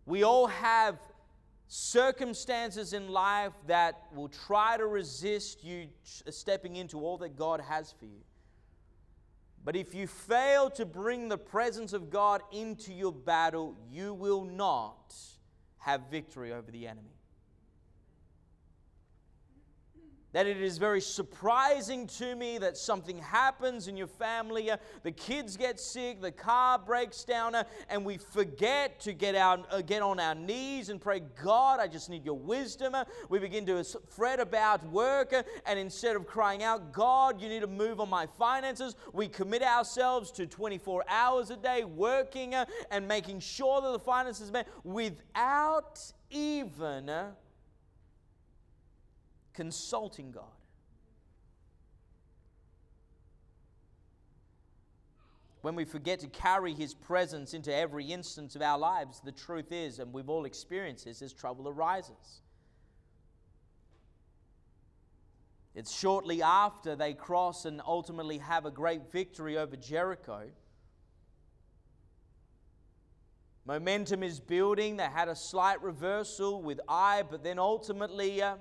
we 0.07 0.23
all 0.23 0.47
have 0.47 0.99
circumstances 1.69 2.93
in 2.93 3.09
life 3.09 3.53
that 3.67 4.03
will 4.15 4.29
try 4.29 4.77
to 4.77 4.87
resist 4.87 5.63
you 5.63 5.89
stepping 6.03 6.77
into 6.77 7.01
all 7.01 7.19
that 7.19 7.37
God 7.37 7.61
has 7.61 7.93
for 7.93 8.07
you. 8.07 8.23
But 9.65 9.77
if 9.77 9.95
you 9.95 10.07
fail 10.07 10.71
to 10.71 10.85
bring 10.85 11.29
the 11.29 11.39
presence 11.39 11.93
of 11.93 12.11
God 12.11 12.43
into 12.51 12.93
your 12.93 13.13
battle, 13.13 13.77
you 13.91 14.13
will 14.13 14.45
not 14.45 15.15
have 15.79 16.11
victory 16.11 16.53
over 16.53 16.71
the 16.71 16.87
enemy. 16.87 17.17
That 20.33 20.47
it 20.47 20.61
is 20.61 20.79
very 20.79 21.01
surprising 21.01 22.07
to 22.07 22.35
me 22.35 22.59
that 22.59 22.77
something 22.77 23.19
happens 23.19 23.89
in 23.89 23.97
your 23.97 24.07
family, 24.07 24.71
uh, 24.71 24.77
the 25.03 25.13
kids 25.13 25.57
get 25.57 25.79
sick, 25.79 26.21
the 26.21 26.33
car 26.33 26.79
breaks 26.79 27.25
down, 27.25 27.55
uh, 27.55 27.65
and 27.89 28.05
we 28.05 28.17
forget 28.17 28.99
to 29.01 29.13
get, 29.13 29.35
our, 29.35 29.59
uh, 29.71 29.83
get 29.83 30.03
on 30.03 30.19
our 30.19 30.35
knees 30.35 30.89
and 30.89 31.01
pray, 31.01 31.21
God, 31.43 31.81
I 31.81 31.87
just 31.87 32.09
need 32.09 32.25
your 32.25 32.39
wisdom. 32.39 32.95
Uh, 32.95 33.05
we 33.29 33.39
begin 33.39 33.67
to 33.67 33.85
fret 34.09 34.41
about 34.41 34.85
work, 34.87 35.33
uh, 35.33 35.43
and 35.67 35.79
instead 35.79 36.17
of 36.17 36.27
crying 36.27 36.63
out, 36.63 36.93
God, 36.93 37.41
you 37.41 37.49
need 37.49 37.61
to 37.61 37.67
move 37.67 38.01
on 38.01 38.09
my 38.09 38.27
finances, 38.27 38.97
we 39.13 39.29
commit 39.29 39.63
ourselves 39.63 40.31
to 40.33 40.47
24 40.47 41.05
hours 41.09 41.51
a 41.51 41.57
day 41.57 41.85
working 41.85 42.55
uh, 42.55 42.65
and 42.91 43.07
making 43.07 43.41
sure 43.41 43.81
that 43.83 43.93
the 43.93 43.99
finances 43.99 44.49
are 44.49 44.53
met 44.53 44.69
without 44.85 46.01
even 46.31 47.11
consulting 49.53 50.31
God. 50.31 50.45
When 55.63 55.77
we 55.77 55.85
forget 55.85 56.19
to 56.21 56.27
carry 56.27 56.75
His 56.75 56.93
presence 56.93 57.55
into 57.55 57.75
every 57.75 58.07
instance 58.07 58.57
of 58.57 58.63
our 58.63 58.79
lives, 58.79 59.21
the 59.25 59.31
truth 59.31 59.71
is, 59.71 60.01
and 60.01 60.13
we've 60.13 60.29
all 60.29 60.45
experienced 60.45 61.05
this, 61.05 61.23
is 61.23 61.33
trouble 61.33 61.69
arises. 61.69 62.41
It's 65.75 65.97
shortly 65.97 66.43
after 66.43 66.97
they 66.97 67.15
cross 67.15 67.65
and 67.65 67.81
ultimately 67.87 68.39
have 68.39 68.67
a 68.67 68.71
great 68.71 69.11
victory 69.13 69.57
over 69.57 69.77
Jericho. 69.77 70.51
Momentum 73.65 74.25
is 74.25 74.41
building. 74.41 74.97
They 74.97 75.05
had 75.05 75.29
a 75.29 75.37
slight 75.37 75.81
reversal 75.81 76.61
with 76.61 76.81
Ai, 76.89 77.23
but 77.23 77.45
then 77.45 77.61
ultimately. 77.61 78.43
Uh, 78.43 78.57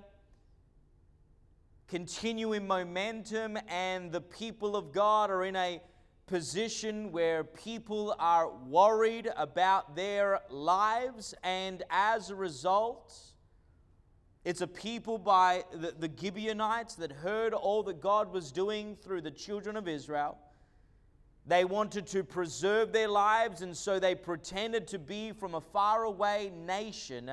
continuing 1.91 2.65
momentum, 2.65 3.57
and 3.67 4.13
the 4.13 4.21
people 4.21 4.77
of 4.77 4.93
God 4.93 5.29
are 5.29 5.43
in 5.43 5.57
a 5.57 5.81
position 6.25 7.11
where 7.11 7.43
people 7.43 8.15
are 8.17 8.49
worried 8.49 9.29
about 9.35 9.93
their 9.93 10.39
lives, 10.49 11.35
and 11.43 11.83
as 11.89 12.29
a 12.29 12.35
result, 12.35 13.13
it's 14.45 14.61
a 14.61 14.67
people 14.67 15.17
by 15.17 15.65
the, 15.73 15.93
the 15.99 16.09
Gibeonites 16.17 16.95
that 16.95 17.11
heard 17.11 17.53
all 17.53 17.83
that 17.83 17.99
God 17.99 18.31
was 18.31 18.53
doing 18.53 18.95
through 18.95 19.19
the 19.19 19.29
children 19.29 19.75
of 19.75 19.89
Israel. 19.89 20.37
They 21.45 21.65
wanted 21.65 22.07
to 22.07 22.23
preserve 22.23 22.93
their 22.93 23.09
lives, 23.09 23.63
and 23.63 23.75
so 23.75 23.99
they 23.99 24.15
pretended 24.15 24.87
to 24.87 24.97
be 24.97 25.33
from 25.33 25.55
a 25.55 25.61
faraway 25.61 26.53
nation. 26.55 27.29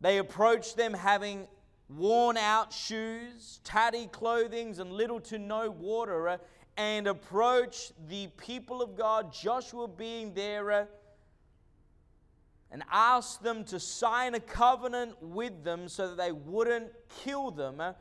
They 0.00 0.18
approached 0.18 0.76
them 0.76 0.94
having 0.94 1.48
worn 1.88 2.36
out 2.36 2.72
shoes, 2.72 3.60
tatty 3.64 4.06
clothing, 4.06 4.78
and 4.78 4.92
little 4.92 5.20
to 5.20 5.38
no 5.38 5.70
water, 5.70 6.28
uh, 6.28 6.38
and 6.76 7.06
approach 7.06 7.92
the 8.08 8.26
people 8.36 8.82
of 8.82 8.96
God, 8.96 9.32
Joshua 9.32 9.86
being 9.86 10.34
there, 10.34 10.70
uh, 10.70 10.84
and 12.70 12.82
ask 12.90 13.40
them 13.40 13.64
to 13.64 13.78
sign 13.78 14.34
a 14.34 14.40
covenant 14.40 15.22
with 15.22 15.62
them 15.62 15.88
so 15.88 16.08
that 16.08 16.16
they 16.16 16.32
wouldn't 16.32 16.90
kill 17.22 17.50
them. 17.50 17.80
Uh, 17.80 17.92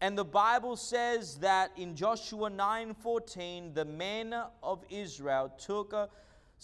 and 0.00 0.16
the 0.16 0.24
Bible 0.24 0.76
says 0.76 1.36
that 1.36 1.70
in 1.76 1.94
Joshua 1.94 2.48
9:14, 2.48 3.74
the 3.74 3.84
men 3.84 4.34
of 4.62 4.84
Israel 4.88 5.50
took 5.58 5.92
a 5.92 6.08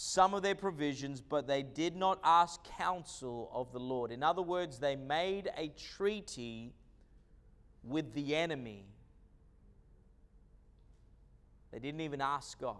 some 0.00 0.32
of 0.32 0.44
their 0.44 0.54
provisions, 0.54 1.20
but 1.20 1.48
they 1.48 1.60
did 1.60 1.96
not 1.96 2.20
ask 2.22 2.62
counsel 2.78 3.50
of 3.52 3.72
the 3.72 3.80
Lord. 3.80 4.12
In 4.12 4.22
other 4.22 4.42
words, 4.42 4.78
they 4.78 4.94
made 4.94 5.50
a 5.56 5.72
treaty 5.96 6.72
with 7.82 8.14
the 8.14 8.36
enemy. 8.36 8.84
They 11.72 11.80
didn't 11.80 12.02
even 12.02 12.20
ask 12.20 12.60
God. 12.60 12.76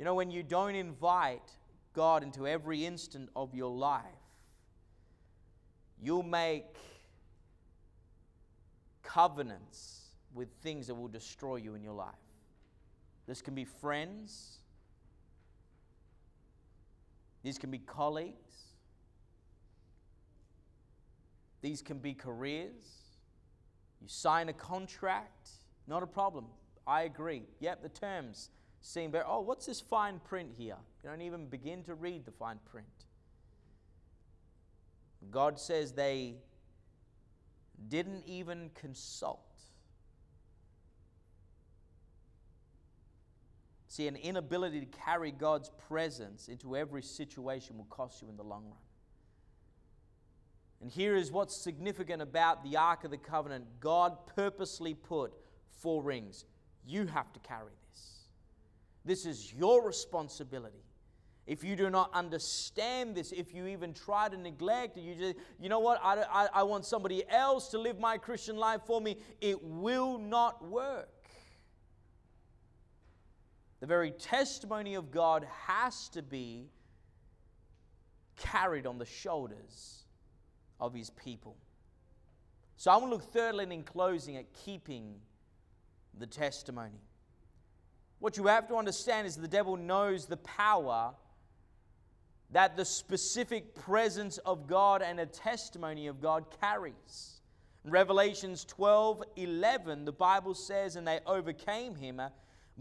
You 0.00 0.04
know, 0.04 0.16
when 0.16 0.32
you 0.32 0.42
don't 0.42 0.74
invite 0.74 1.52
God 1.94 2.24
into 2.24 2.48
every 2.48 2.84
instant 2.84 3.28
of 3.36 3.54
your 3.54 3.70
life, 3.70 4.02
you'll 6.02 6.24
make 6.24 6.74
covenants 9.04 10.06
with 10.34 10.48
things 10.60 10.88
that 10.88 10.96
will 10.96 11.06
destroy 11.06 11.54
you 11.54 11.76
in 11.76 11.84
your 11.84 11.94
life. 11.94 12.29
This 13.30 13.42
can 13.42 13.54
be 13.54 13.64
friends, 13.64 14.58
these 17.44 17.58
can 17.58 17.70
be 17.70 17.78
colleagues, 17.78 18.74
these 21.62 21.80
can 21.80 21.98
be 21.98 22.12
careers. 22.12 22.82
You 24.02 24.08
sign 24.08 24.48
a 24.48 24.52
contract, 24.52 25.50
not 25.86 26.02
a 26.02 26.08
problem. 26.08 26.46
I 26.88 27.02
agree. 27.02 27.44
Yep, 27.60 27.84
the 27.84 27.88
terms 27.90 28.50
seem 28.80 29.12
very, 29.12 29.22
oh, 29.24 29.42
what's 29.42 29.66
this 29.66 29.80
fine 29.80 30.18
print 30.24 30.48
here? 30.58 30.78
You 31.04 31.10
don't 31.10 31.22
even 31.22 31.46
begin 31.46 31.84
to 31.84 31.94
read 31.94 32.24
the 32.26 32.32
fine 32.32 32.58
print. 32.68 32.88
God 35.30 35.60
says 35.60 35.92
they 35.92 36.34
didn't 37.88 38.24
even 38.26 38.72
consult. 38.74 39.49
See, 44.00 44.08
an 44.08 44.16
inability 44.16 44.80
to 44.80 44.86
carry 44.86 45.30
God's 45.30 45.70
presence 45.86 46.48
into 46.48 46.74
every 46.74 47.02
situation 47.02 47.76
will 47.76 47.84
cost 47.90 48.22
you 48.22 48.30
in 48.30 48.36
the 48.38 48.42
long 48.42 48.64
run. 48.64 48.78
And 50.80 50.90
here 50.90 51.16
is 51.16 51.30
what's 51.30 51.54
significant 51.54 52.22
about 52.22 52.64
the 52.64 52.78
Ark 52.78 53.04
of 53.04 53.10
the 53.10 53.18
Covenant 53.18 53.66
God 53.78 54.16
purposely 54.34 54.94
put 54.94 55.34
four 55.82 56.02
rings. 56.02 56.46
You 56.86 57.08
have 57.08 57.30
to 57.34 57.40
carry 57.40 57.72
this. 57.90 58.20
This 59.04 59.26
is 59.26 59.52
your 59.52 59.86
responsibility. 59.86 60.82
If 61.46 61.62
you 61.62 61.76
do 61.76 61.90
not 61.90 62.10
understand 62.14 63.14
this, 63.14 63.32
if 63.32 63.52
you 63.52 63.66
even 63.66 63.92
try 63.92 64.30
to 64.30 64.36
neglect 64.38 64.96
it, 64.96 65.02
you 65.02 65.14
just, 65.14 65.36
you 65.60 65.68
know 65.68 65.80
what, 65.80 66.00
I, 66.02 66.22
I, 66.22 66.48
I 66.54 66.62
want 66.62 66.86
somebody 66.86 67.22
else 67.28 67.68
to 67.68 67.78
live 67.78 68.00
my 68.00 68.16
Christian 68.16 68.56
life 68.56 68.80
for 68.86 68.98
me, 68.98 69.18
it 69.42 69.62
will 69.62 70.16
not 70.16 70.66
work. 70.66 71.19
The 73.80 73.86
very 73.86 74.10
testimony 74.10 74.94
of 74.94 75.10
God 75.10 75.46
has 75.66 76.08
to 76.10 76.22
be 76.22 76.68
carried 78.36 78.86
on 78.86 78.98
the 78.98 79.06
shoulders 79.06 80.04
of 80.78 80.94
his 80.94 81.10
people. 81.10 81.56
So 82.76 82.90
I 82.90 82.96
want 82.96 83.10
to 83.10 83.16
look 83.16 83.32
thirdly 83.32 83.64
and 83.64 83.72
in 83.72 83.82
closing 83.82 84.36
at 84.36 84.52
keeping 84.52 85.14
the 86.18 86.26
testimony. 86.26 87.00
What 88.18 88.36
you 88.36 88.46
have 88.46 88.68
to 88.68 88.76
understand 88.76 89.26
is 89.26 89.36
the 89.36 89.48
devil 89.48 89.76
knows 89.76 90.26
the 90.26 90.36
power 90.38 91.14
that 92.52 92.76
the 92.76 92.84
specific 92.84 93.74
presence 93.74 94.38
of 94.38 94.66
God 94.66 95.02
and 95.02 95.20
a 95.20 95.26
testimony 95.26 96.06
of 96.06 96.20
God 96.20 96.44
carries. 96.60 97.40
In 97.84 97.90
Revelations 97.90 98.64
12 98.64 99.22
11, 99.36 100.04
the 100.04 100.12
Bible 100.12 100.54
says, 100.54 100.96
And 100.96 101.06
they 101.06 101.20
overcame 101.26 101.94
him 101.94 102.20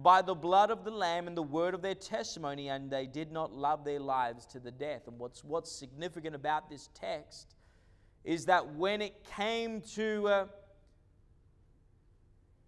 by 0.02 0.22
the 0.22 0.36
blood 0.36 0.72
of 0.72 0.86
the 0.86 0.92
Lamb 0.92 1.28
and 1.28 1.36
the 1.36 1.44
word 1.44 1.74
of 1.74 1.82
their 1.82 1.96
testimony, 1.96 2.70
and 2.70 2.90
they 2.90 3.06
did 3.06 3.32
not 3.32 3.54
love 3.54 3.84
their 3.84 4.00
lives 4.00 4.46
to 4.48 4.60
the 4.60 4.72
death. 4.72 5.08
And 5.08 5.20
what's, 5.20 5.44
what's 5.44 5.72
significant 5.72 6.36
about 6.36 6.70
this 6.70 6.90
text 6.94 7.54
is 8.24 8.46
that 8.46 8.76
when 8.76 9.02
it 9.02 9.26
came 9.36 9.82
to 9.96 10.28
uh, 10.28 10.46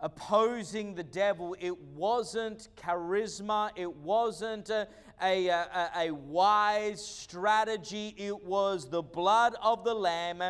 opposing 0.01 0.93
the 0.93 1.03
devil, 1.03 1.55
it 1.59 1.79
wasn't 1.79 2.67
charisma, 2.75 3.69
it 3.77 3.95
wasn't 3.95 4.69
a, 4.69 4.87
a, 5.21 5.47
a, 5.47 5.89
a 5.97 6.11
wise 6.11 7.03
strategy, 7.03 8.13
it 8.17 8.43
was 8.43 8.89
the 8.89 9.01
blood 9.01 9.55
of 9.61 9.85
the 9.85 9.93
Lamb 9.93 10.43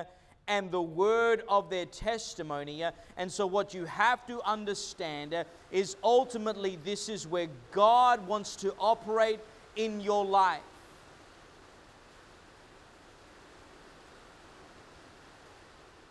and 0.47 0.71
the 0.71 0.81
word 0.81 1.43
of 1.47 1.69
their 1.69 1.85
testimony. 1.85 2.83
Uh, 2.83 2.91
and 3.17 3.31
so, 3.31 3.45
what 3.47 3.73
you 3.73 3.85
have 3.85 4.25
to 4.27 4.41
understand 4.43 5.33
uh, 5.33 5.43
is 5.71 5.95
ultimately 6.03 6.77
this 6.83 7.09
is 7.09 7.27
where 7.27 7.47
God 7.71 8.25
wants 8.27 8.55
to 8.57 8.73
operate 8.79 9.39
in 9.75 10.01
your 10.01 10.25
life. 10.25 10.61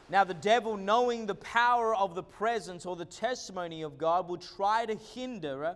Now, 0.09 0.25
the 0.25 0.35
devil, 0.35 0.77
knowing 0.77 1.27
the 1.27 1.37
power 1.37 1.95
of 1.95 2.17
the 2.17 2.23
presence 2.23 2.85
or 2.85 2.97
the 2.97 3.05
testimony 3.05 3.83
of 3.83 3.97
God, 3.97 4.29
will 4.29 4.39
try 4.39 4.85
to 4.87 4.97
hinder 4.97 5.65
uh, 5.65 5.75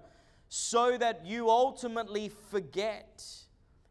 so 0.49 0.97
that 0.99 1.25
you 1.25 1.51
ultimately 1.51 2.31
forget 2.51 3.44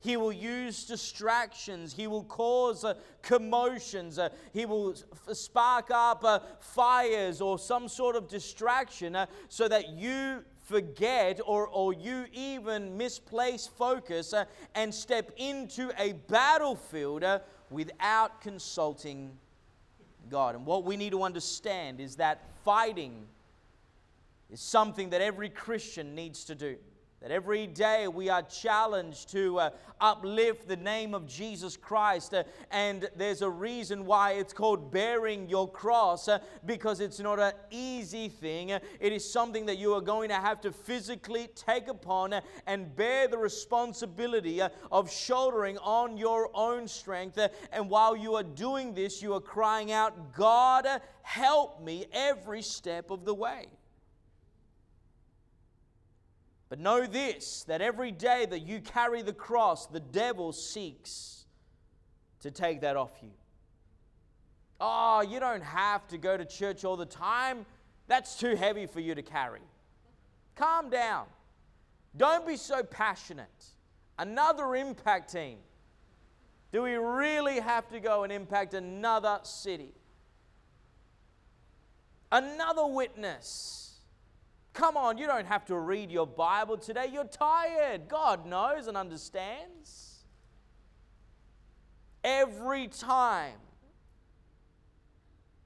he 0.03 0.17
will 0.17 0.33
use 0.33 0.83
distractions. 0.83 1.93
He 1.93 2.07
will 2.07 2.25
cause 2.25 2.83
uh, 2.83 2.95
commotions. 3.21 4.19
Uh, 4.19 4.29
he 4.51 4.65
will 4.65 4.91
f- 4.91 5.35
spark 5.35 5.91
up 5.91 6.25
uh, 6.25 6.39
fires 6.59 7.39
or 7.39 7.57
some 7.57 7.87
sort 7.87 8.17
of 8.17 8.27
distraction 8.27 9.15
uh, 9.15 9.27
so 9.47 9.69
that 9.69 9.89
you 9.89 10.43
forget 10.59 11.39
or, 11.45 11.67
or 11.67 11.93
you 11.93 12.25
even 12.33 12.97
misplace 12.97 13.65
focus 13.65 14.33
uh, 14.33 14.43
and 14.75 14.93
step 14.93 15.31
into 15.37 15.89
a 15.97 16.11
battlefield 16.27 17.23
uh, 17.23 17.39
without 17.69 18.41
consulting 18.41 19.31
God. 20.29 20.55
And 20.55 20.65
what 20.65 20.83
we 20.83 20.97
need 20.97 21.11
to 21.11 21.23
understand 21.23 22.01
is 22.01 22.17
that 22.17 22.43
fighting 22.65 23.25
is 24.51 24.59
something 24.59 25.11
that 25.11 25.21
every 25.21 25.49
Christian 25.49 26.13
needs 26.13 26.43
to 26.45 26.55
do. 26.55 26.75
That 27.23 27.31
every 27.31 27.67
day 27.67 28.09
we 28.09 28.27
are 28.27 28.41
challenged 28.41 29.31
to 29.31 29.57
uh, 29.57 29.69
uplift 30.01 30.67
the 30.67 30.75
name 30.75 31.13
of 31.13 31.25
Jesus 31.25 31.77
Christ. 31.77 32.33
Uh, 32.33 32.43
and 32.69 33.09
there's 33.15 33.41
a 33.41 33.49
reason 33.49 34.05
why 34.05 34.33
it's 34.33 34.51
called 34.51 34.91
bearing 34.91 35.47
your 35.47 35.71
cross, 35.71 36.27
uh, 36.27 36.39
because 36.65 36.99
it's 36.99 37.21
not 37.21 37.39
an 37.39 37.53
easy 37.71 38.27
thing. 38.27 38.71
it 38.71 38.81
is 38.99 39.23
something 39.23 39.65
that 39.67 39.77
you 39.77 39.93
are 39.93 40.01
going 40.01 40.27
to 40.27 40.35
have 40.35 40.59
to 40.59 40.73
physically 40.73 41.47
take 41.55 41.87
upon 41.87 42.35
and 42.67 42.93
bear 42.93 43.29
the 43.29 43.37
responsibility 43.37 44.61
uh, 44.61 44.67
of 44.91 45.09
shouldering 45.09 45.77
on 45.77 46.17
your 46.17 46.49
own 46.53 46.89
strength. 46.89 47.37
Uh, 47.37 47.47
and 47.71 47.89
while 47.89 48.17
you 48.17 48.35
are 48.35 48.43
doing 48.43 48.93
this, 48.93 49.21
you 49.21 49.33
are 49.33 49.39
crying 49.39 49.93
out, 49.93 50.33
God, 50.33 50.85
help 51.21 51.81
me 51.81 52.05
every 52.11 52.61
step 52.61 53.11
of 53.11 53.23
the 53.23 53.33
way. 53.33 53.67
But 56.73 56.79
know 56.79 57.05
this 57.05 57.65
that 57.67 57.83
every 57.83 58.09
day 58.09 58.47
that 58.49 58.61
you 58.61 58.81
carry 58.81 59.21
the 59.21 59.31
cross, 59.31 59.85
the 59.85 59.99
devil 59.99 60.51
seeks 60.51 61.45
to 62.39 62.49
take 62.49 62.81
that 62.81 62.97
off 62.97 63.11
you. 63.21 63.29
Oh, 64.81 65.21
you 65.21 65.39
don't 65.39 65.61
have 65.61 66.07
to 66.07 66.17
go 66.17 66.35
to 66.35 66.43
church 66.43 66.83
all 66.83 66.97
the 66.97 67.05
time. 67.05 67.67
That's 68.07 68.39
too 68.39 68.55
heavy 68.55 68.87
for 68.87 69.01
you 69.01 69.13
to 69.13 69.21
carry. 69.21 69.59
Calm 70.55 70.89
down. 70.89 71.27
Don't 72.17 72.47
be 72.47 72.57
so 72.57 72.81
passionate. 72.81 73.65
Another 74.17 74.75
impact 74.75 75.31
team. 75.31 75.59
Do 76.71 76.81
we 76.81 76.95
really 76.95 77.59
have 77.59 77.87
to 77.89 77.99
go 77.99 78.23
and 78.23 78.33
impact 78.33 78.73
another 78.73 79.41
city? 79.43 79.93
Another 82.31 82.87
witness. 82.87 83.82
Come 84.73 84.97
on, 84.97 85.19
you 85.19 85.27
don't 85.27 85.45
have 85.45 85.65
to 85.65 85.77
read 85.77 86.11
your 86.11 86.25
Bible 86.25 86.77
today. 86.77 87.07
You're 87.11 87.25
tired. 87.25 88.07
God 88.07 88.47
knows 88.47 88.87
and 88.87 88.97
understands. 88.97 90.25
Every 92.23 92.87
time 92.87 93.59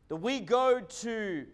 that 0.10 0.18
we 0.18 0.42
go 0.42 0.82
to 0.82 1.46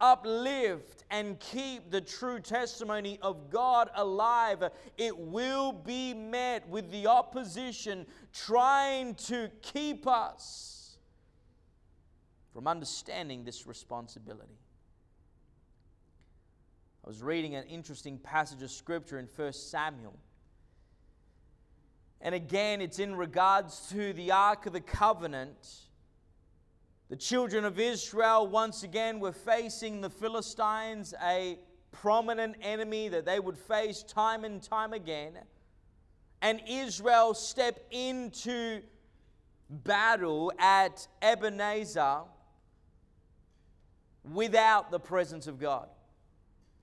uplift 0.00 1.04
and 1.10 1.38
keep 1.40 1.90
the 1.90 2.00
true 2.00 2.38
testimony 2.38 3.18
of 3.22 3.50
God 3.50 3.90
alive, 3.94 4.62
it 4.96 5.16
will 5.16 5.72
be 5.72 6.14
met 6.14 6.68
with 6.68 6.90
the 6.90 7.06
opposition 7.08 8.06
trying 8.32 9.14
to 9.14 9.50
keep 9.60 10.06
us 10.06 10.98
from 12.52 12.68
understanding 12.68 13.44
this 13.44 13.66
responsibility. 13.66 14.61
I 17.04 17.08
was 17.08 17.20
reading 17.20 17.56
an 17.56 17.64
interesting 17.64 18.16
passage 18.16 18.62
of 18.62 18.70
scripture 18.70 19.18
in 19.18 19.26
1 19.26 19.52
Samuel. 19.54 20.14
And 22.20 22.32
again, 22.32 22.80
it's 22.80 23.00
in 23.00 23.16
regards 23.16 23.88
to 23.90 24.12
the 24.12 24.30
Ark 24.30 24.66
of 24.66 24.72
the 24.72 24.80
Covenant. 24.80 25.88
The 27.08 27.16
children 27.16 27.64
of 27.64 27.80
Israel 27.80 28.46
once 28.46 28.84
again 28.84 29.18
were 29.18 29.32
facing 29.32 30.00
the 30.00 30.10
Philistines, 30.10 31.12
a 31.20 31.58
prominent 31.90 32.54
enemy 32.62 33.08
that 33.08 33.24
they 33.24 33.40
would 33.40 33.58
face 33.58 34.04
time 34.04 34.44
and 34.44 34.62
time 34.62 34.92
again. 34.92 35.32
And 36.40 36.60
Israel 36.68 37.34
stepped 37.34 37.92
into 37.92 38.80
battle 39.68 40.52
at 40.60 41.08
Ebenezer 41.20 42.20
without 44.32 44.92
the 44.92 45.00
presence 45.00 45.48
of 45.48 45.58
God. 45.58 45.88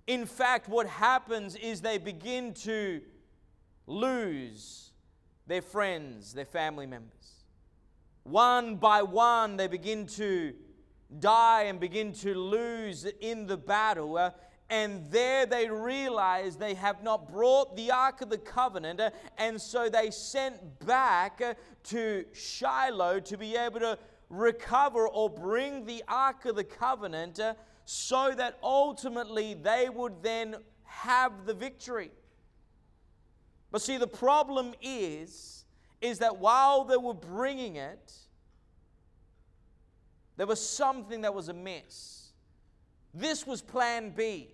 In 0.10 0.26
fact, 0.26 0.68
what 0.68 0.88
happens 0.88 1.56
is 1.56 1.82
they 1.82 2.00
begin 2.00 2.56
to 2.66 3.00
lose 3.86 4.90
their 5.46 5.62
friends, 5.62 6.34
their 6.34 6.46
family 6.46 6.88
members. 6.88 7.44
One 8.24 8.78
by 8.78 9.04
one, 9.04 9.56
they 9.56 9.68
begin 9.68 10.08
to 10.08 10.56
die 11.20 11.66
and 11.66 11.80
begin 11.80 12.12
to 12.14 12.34
lose 12.34 13.06
in 13.22 13.46
the 13.46 13.56
battle. 13.56 14.18
Uh, 14.18 14.32
and 14.72 15.06
there 15.12 15.46
they 15.46 15.70
realize 15.70 16.56
they 16.56 16.74
have 16.74 17.04
not 17.04 17.32
brought 17.32 17.78
the 17.78 17.92
Ark 17.92 18.22
of 18.22 18.32
the 18.32 18.40
Covenant, 18.40 19.00
uh, 19.00 19.12
and 19.38 19.62
so 19.62 19.90
they 19.90 20.10
sent 20.10 20.80
back 20.88 21.40
uh, 21.40 21.54
to 21.84 22.26
Shiloh 22.34 23.20
to 23.20 23.38
be 23.38 23.56
able 23.56 23.82
to 23.82 24.00
recover 24.32 25.08
or 25.08 25.30
bring 25.30 25.86
the 25.86 26.04
Ark 26.08 26.46
of 26.46 26.56
the 26.56 26.64
Covenant 26.64 27.40
so 27.92 28.32
that 28.38 28.56
ultimately 28.62 29.56
they 29.56 29.90
would 29.90 30.22
then 30.22 30.56
have 30.84 31.48
the 31.48 31.56
victory. 31.56 32.12
But 33.72 33.82
see, 33.82 33.98
the 33.98 34.06
problem 34.06 34.76
is, 34.80 35.66
is 36.00 36.20
that 36.20 36.38
while 36.38 36.84
they 36.84 36.98
were 36.98 37.16
bringing 37.16 37.78
it, 37.78 38.14
there 40.38 40.46
was 40.46 40.64
something 40.64 41.22
that 41.22 41.34
was 41.34 41.50
amiss. 41.50 42.28
This 43.12 43.48
was 43.48 43.60
plan 43.60 44.12
B. 44.12 44.52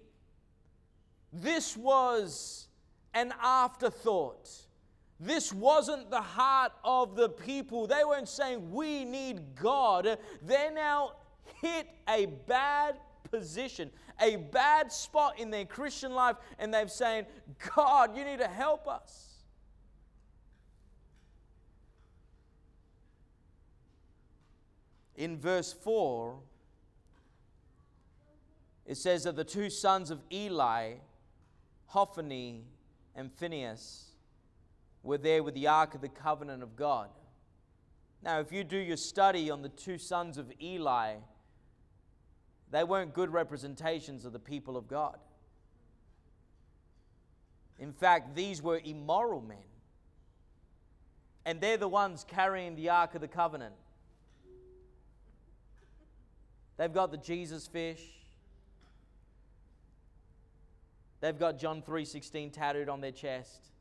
This 1.33 1.75
was 1.75 2.69
an 3.13 3.33
afterthought. 3.41 4.49
This 5.19 5.51
wasn't 5.51 6.09
the 6.09 6.21
heart 6.21 6.71
of 6.85 7.17
the 7.17 7.27
people. 7.27 7.85
They 7.85 8.05
weren't 8.05 8.29
saying, 8.29 8.71
We 8.71 9.03
need 9.03 9.55
God. 9.61 10.17
They're 10.41 10.71
now 10.71 11.15
hit 11.61 11.87
a 12.07 12.27
bad 12.27 12.95
position, 13.39 13.91
a 14.21 14.37
bad 14.37 14.91
spot 14.91 15.39
in 15.39 15.49
their 15.49 15.65
Christian 15.65 16.13
life, 16.13 16.37
and 16.59 16.73
they've 16.73 16.91
saying, 16.91 17.25
God, 17.75 18.15
you 18.15 18.23
need 18.23 18.39
to 18.39 18.47
help 18.47 18.87
us. 18.87 19.33
In 25.15 25.37
verse 25.37 25.71
4, 25.71 26.35
it 28.85 28.97
says 28.97 29.23
that 29.23 29.35
the 29.35 29.43
two 29.43 29.69
sons 29.69 30.11
of 30.11 30.19
Eli, 30.31 30.95
Hophni 31.87 32.63
and 33.15 33.31
Phinehas, 33.31 34.11
were 35.03 35.17
there 35.17 35.41
with 35.41 35.53
the 35.53 35.67
Ark 35.67 35.95
of 35.95 36.01
the 36.01 36.09
Covenant 36.09 36.63
of 36.63 36.75
God. 36.75 37.09
Now, 38.21 38.39
if 38.39 38.51
you 38.51 38.63
do 38.63 38.77
your 38.77 38.97
study 38.97 39.49
on 39.49 39.61
the 39.61 39.69
two 39.69 39.97
sons 39.97 40.37
of 40.37 40.51
Eli, 40.61 41.15
they 42.71 42.83
weren't 42.83 43.13
good 43.13 43.31
representations 43.31 44.25
of 44.25 44.33
the 44.33 44.39
people 44.39 44.75
of 44.77 44.87
God. 44.87 45.17
In 47.79 47.91
fact, 47.91 48.35
these 48.35 48.61
were 48.61 48.81
immoral 48.83 49.41
men. 49.41 49.57
And 51.45 51.61
they're 51.61 51.77
the 51.77 51.87
ones 51.87 52.25
carrying 52.27 52.75
the 52.75 52.89
Ark 52.89 53.15
of 53.15 53.21
the 53.21 53.27
Covenant. 53.27 53.75
They've 56.77 56.93
got 56.93 57.11
the 57.11 57.17
Jesus 57.17 57.67
fish. 57.67 58.01
They've 61.21 61.37
got 61.37 61.57
John 61.57 61.81
3:16 61.81 62.51
tattooed 62.51 62.89
on 62.89 63.01
their 63.01 63.11
chest. 63.11 63.71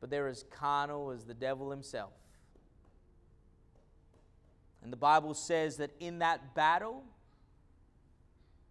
But 0.00 0.10
they're 0.10 0.28
as 0.28 0.44
carnal 0.50 1.10
as 1.10 1.24
the 1.24 1.34
devil 1.34 1.70
himself. 1.70 2.12
And 4.82 4.92
the 4.92 4.96
Bible 4.96 5.34
says 5.34 5.76
that 5.76 5.90
in 6.00 6.18
that 6.18 6.54
battle, 6.54 7.04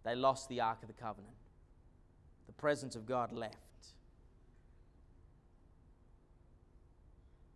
they 0.04 0.14
lost 0.14 0.48
the 0.48 0.60
Ark 0.60 0.78
of 0.82 0.88
the 0.88 0.94
Covenant. 0.94 1.34
The 2.46 2.52
presence 2.52 2.96
of 2.96 3.06
God 3.06 3.32
left. 3.32 3.56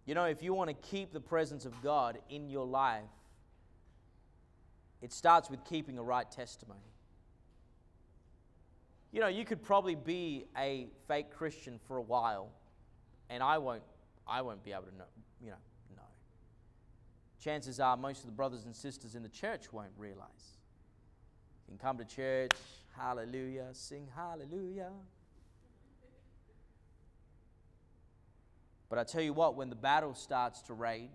You 0.07 0.15
know, 0.15 0.25
if 0.25 0.43
you 0.43 0.55
want 0.55 0.71
to 0.71 0.89
keep 0.89 1.13
the 1.13 1.21
presence 1.21 1.65
of 1.65 1.83
God 1.83 2.19
in 2.31 2.49
your 2.49 2.65
life, 2.65 3.03
it 5.03 5.13
starts 5.13 5.51
with 5.51 5.65
keeping 5.65 5.99
a 5.99 6.03
right 6.03 6.31
testimony. 6.31 6.81
You 9.13 9.21
know, 9.21 9.29
you 9.29 9.45
could 9.45 9.63
probably 9.63 9.97
be 9.97 10.47
a 10.57 10.87
fake 11.09 11.31
Christian 11.31 11.81
for 11.89 11.97
a 11.97 12.03
while, 12.03 12.51
and 13.29 13.43
I 13.43 13.59
won't, 13.59 13.83
I 14.27 14.43
won't 14.43 14.63
be 14.63 14.73
able 14.73 14.85
to 14.85 14.97
know, 14.97 15.05
you 15.43 15.51
know, 15.51 15.57
chances 17.47 17.79
are 17.79 17.97
most 17.97 18.21
of 18.21 18.27
the 18.27 18.33
brothers 18.33 18.65
and 18.65 18.75
sisters 18.75 19.15
in 19.15 19.23
the 19.23 19.29
church 19.29 19.73
won't 19.73 19.93
realize. 19.97 20.59
You 21.69 21.77
can 21.77 21.79
come 21.79 21.97
to 21.97 22.05
church, 22.05 22.51
hallelujah, 22.97 23.69
sing 23.71 24.09
hallelujah. 24.17 24.91
But 28.91 28.99
I 28.99 29.05
tell 29.05 29.23
you 29.23 29.33
what, 29.33 29.55
when 29.55 29.71
the 29.71 29.77
battle 29.77 30.13
starts 30.13 30.61
to 30.63 30.75
rage, 30.75 31.09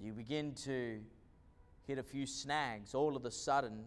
you 0.00 0.12
begin 0.12 0.54
to 0.64 1.00
hit 1.88 1.98
a 1.98 2.04
few 2.04 2.24
snags, 2.24 2.94
all 2.94 3.16
of 3.16 3.24
a 3.24 3.32
sudden, 3.32 3.80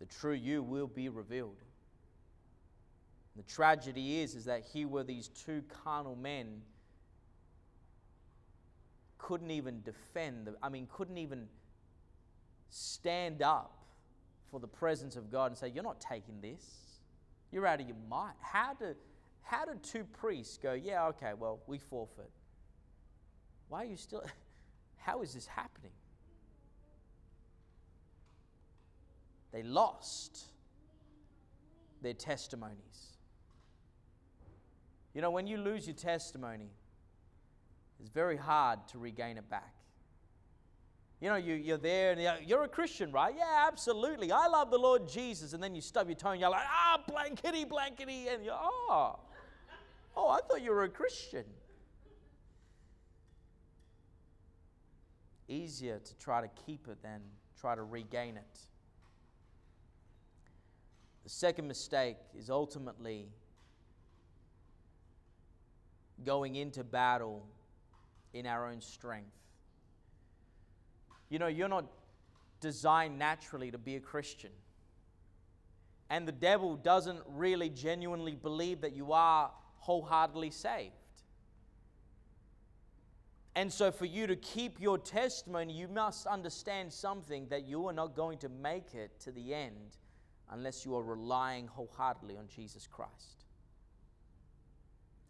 the 0.00 0.06
true 0.06 0.34
you 0.34 0.64
will 0.64 0.88
be 0.88 1.08
revealed. 1.08 1.62
The 3.36 3.44
tragedy 3.44 4.20
is, 4.20 4.34
is 4.34 4.46
that 4.46 4.64
here 4.72 4.88
were 4.88 5.04
these 5.04 5.28
two 5.28 5.62
carnal 5.84 6.16
men 6.16 6.62
couldn't 9.22 9.52
even 9.52 9.80
defend, 9.82 10.46
the, 10.46 10.54
I 10.62 10.68
mean, 10.68 10.88
couldn't 10.92 11.16
even 11.16 11.46
stand 12.68 13.40
up 13.40 13.72
for 14.50 14.58
the 14.60 14.66
presence 14.66 15.16
of 15.16 15.30
God 15.30 15.46
and 15.46 15.56
say, 15.56 15.68
You're 15.68 15.84
not 15.84 16.00
taking 16.00 16.40
this. 16.42 16.64
You're 17.50 17.66
out 17.66 17.80
of 17.80 17.86
your 17.86 17.96
mind. 18.10 18.34
How 18.40 18.74
do, 18.74 18.94
how 19.42 19.64
do 19.64 19.72
two 19.82 20.04
priests 20.04 20.58
go, 20.58 20.72
Yeah, 20.72 21.06
okay, 21.08 21.32
well, 21.38 21.60
we 21.66 21.78
forfeit? 21.78 22.30
Why 23.68 23.82
are 23.82 23.86
you 23.86 23.96
still, 23.96 24.24
how 24.96 25.22
is 25.22 25.32
this 25.32 25.46
happening? 25.46 25.92
They 29.52 29.62
lost 29.62 30.46
their 32.02 32.14
testimonies. 32.14 33.16
You 35.14 35.20
know, 35.20 35.30
when 35.30 35.46
you 35.46 35.58
lose 35.58 35.86
your 35.86 35.94
testimony, 35.94 36.70
it's 38.02 38.10
very 38.10 38.36
hard 38.36 38.80
to 38.88 38.98
regain 38.98 39.38
it 39.38 39.48
back. 39.48 39.72
You 41.20 41.28
know, 41.28 41.36
you, 41.36 41.54
you're 41.54 41.78
there 41.78 42.10
and 42.10 42.48
you're 42.48 42.64
a 42.64 42.68
Christian, 42.68 43.12
right? 43.12 43.32
Yeah, 43.38 43.68
absolutely. 43.68 44.32
I 44.32 44.48
love 44.48 44.72
the 44.72 44.78
Lord 44.78 45.08
Jesus. 45.08 45.52
And 45.52 45.62
then 45.62 45.76
you 45.76 45.80
stub 45.80 46.08
your 46.08 46.16
toe 46.16 46.30
and 46.30 46.40
you're 46.40 46.50
like, 46.50 46.66
ah, 46.66 47.00
blankety, 47.06 47.64
blankety. 47.64 48.26
And 48.26 48.44
you're, 48.44 48.58
oh, 48.60 49.20
oh, 50.16 50.28
I 50.30 50.40
thought 50.40 50.62
you 50.62 50.72
were 50.72 50.82
a 50.82 50.88
Christian. 50.88 51.44
Easier 55.46 56.00
to 56.00 56.18
try 56.18 56.40
to 56.40 56.48
keep 56.66 56.88
it 56.88 57.00
than 57.04 57.20
try 57.60 57.76
to 57.76 57.84
regain 57.84 58.36
it. 58.36 58.58
The 61.22 61.30
second 61.30 61.68
mistake 61.68 62.16
is 62.36 62.50
ultimately 62.50 63.28
going 66.24 66.56
into 66.56 66.82
battle 66.82 67.44
in 68.32 68.46
our 68.46 68.66
own 68.66 68.80
strength. 68.80 69.36
You 71.28 71.38
know, 71.38 71.46
you're 71.46 71.68
not 71.68 71.86
designed 72.60 73.18
naturally 73.18 73.70
to 73.70 73.78
be 73.78 73.96
a 73.96 74.00
Christian. 74.00 74.50
And 76.10 76.28
the 76.28 76.32
devil 76.32 76.76
doesn't 76.76 77.20
really 77.26 77.70
genuinely 77.70 78.34
believe 78.34 78.82
that 78.82 78.94
you 78.94 79.12
are 79.12 79.50
wholeheartedly 79.78 80.50
saved. 80.50 80.92
And 83.54 83.70
so, 83.70 83.90
for 83.90 84.06
you 84.06 84.26
to 84.26 84.36
keep 84.36 84.80
your 84.80 84.96
testimony, 84.96 85.74
you 85.74 85.88
must 85.88 86.26
understand 86.26 86.92
something 86.92 87.46
that 87.48 87.66
you 87.66 87.86
are 87.86 87.92
not 87.92 88.16
going 88.16 88.38
to 88.38 88.48
make 88.48 88.94
it 88.94 89.18
to 89.20 89.32
the 89.32 89.52
end 89.52 89.96
unless 90.50 90.86
you 90.86 90.96
are 90.96 91.02
relying 91.02 91.66
wholeheartedly 91.66 92.36
on 92.36 92.46
Jesus 92.48 92.86
Christ. 92.86 93.44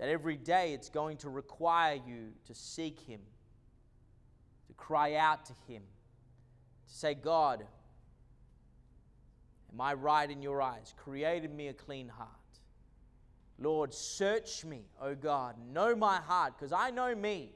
That 0.03 0.09
every 0.09 0.37
day 0.37 0.73
it's 0.73 0.89
going 0.89 1.19
to 1.19 1.31
require 1.31 1.95
you 1.95 2.33
to 2.47 2.55
seek 2.57 2.99
Him, 2.99 3.21
to 4.67 4.75
cry 4.75 5.15
out 5.15 5.45
to 5.45 5.53
Him, 5.69 5.83
to 6.89 6.93
say, 6.93 7.15
God, 7.15 7.65
am 9.73 9.81
I 9.81 9.95
right 9.95 10.29
in 10.29 10.43
your 10.43 10.61
eyes? 10.61 10.93
Created 10.97 11.55
me 11.55 11.69
a 11.69 11.73
clean 11.73 12.09
heart. 12.09 12.29
Lord, 13.61 13.95
search 13.95 14.65
me, 14.65 14.87
O 15.01 15.15
God. 15.15 15.55
Know 15.73 15.95
my 15.95 16.17
heart, 16.17 16.55
because 16.59 16.73
I 16.73 16.91
know 16.91 17.15
me. 17.15 17.53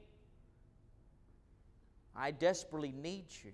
I 2.15 2.31
desperately 2.31 2.93
need 2.93 3.25
you. 3.43 3.51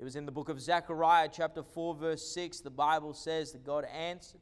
It 0.00 0.02
was 0.02 0.16
in 0.16 0.26
the 0.26 0.32
book 0.32 0.48
of 0.48 0.60
Zechariah, 0.60 1.28
chapter 1.32 1.62
4, 1.62 1.94
verse 1.94 2.26
6. 2.26 2.58
The 2.58 2.70
Bible 2.70 3.14
says 3.14 3.52
that 3.52 3.62
God 3.62 3.84
answered, 3.84 4.40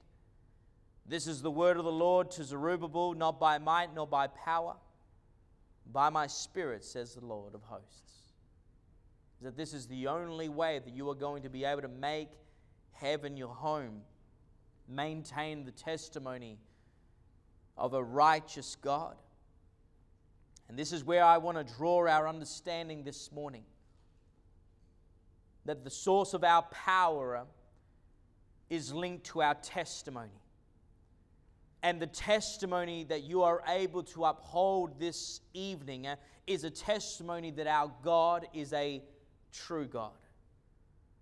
This 1.07 1.27
is 1.27 1.43
the 1.43 1.51
word 1.51 1.77
of 1.77 1.85
the 1.85 1.93
Lord 1.93 2.31
to 2.33 2.45
Zerubbabel, 2.45 3.15
not 3.15 3.39
by 3.39 3.59
might 3.59 3.95
nor 3.95 4.07
by 4.07 4.27
power, 4.27 4.77
by 5.93 6.09
my 6.09 6.27
spirit, 6.27 6.85
says 6.85 7.15
the 7.15 7.25
Lord 7.25 7.55
of 7.55 7.63
hosts. 7.63 8.33
That 9.43 9.57
this 9.57 9.75
is 9.75 9.87
the 9.87 10.07
only 10.07 10.49
way 10.49 10.79
that 10.79 10.95
you 10.95 11.11
are 11.11 11.15
going 11.15 11.43
to 11.43 11.51
be 11.51 11.65
able 11.65 11.83
to 11.83 11.89
make 11.89 12.31
heaven 12.93 13.37
your 13.37 13.55
home, 13.55 14.01
maintain 14.89 15.65
the 15.65 15.73
testimony 15.73 16.59
of 17.77 17.93
a 17.93 18.03
righteous 18.03 18.77
God. 18.77 19.17
And 20.69 20.79
this 20.79 20.93
is 20.93 21.05
where 21.05 21.25
I 21.25 21.37
want 21.37 21.59
to 21.59 21.75
draw 21.75 22.09
our 22.09 22.27
understanding 22.27 23.05
this 23.05 23.31
morning 23.31 23.65
that 25.67 25.85
the 25.85 25.91
source 25.91 26.33
of 26.33 26.45
our 26.45 26.63
power 26.63 27.45
is 28.71 28.93
linked 28.93 29.27
to 29.27 29.43
our 29.43 29.55
testimony. 29.55 30.41
And 31.85 32.01
the 32.01 32.07
testimony 32.07 33.05
that 33.11 33.25
you 33.25 33.43
are 33.43 33.63
able 33.69 34.03
to 34.05 34.25
uphold 34.25 34.99
this 34.99 35.43
evening 35.53 36.07
uh, 36.07 36.17
is 36.47 36.65
a 36.65 36.71
testimony 36.71 37.51
that 37.51 37.67
our 37.67 37.93
God 38.03 38.47
is 38.55 38.73
a 38.73 39.03
true 39.53 39.85
God, 39.85 40.13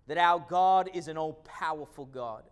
that 0.07 0.17
our 0.17 0.39
God 0.39 0.89
is 0.93 1.09
an 1.09 1.17
all 1.17 1.33
powerful 1.43 2.05
God, 2.05 2.43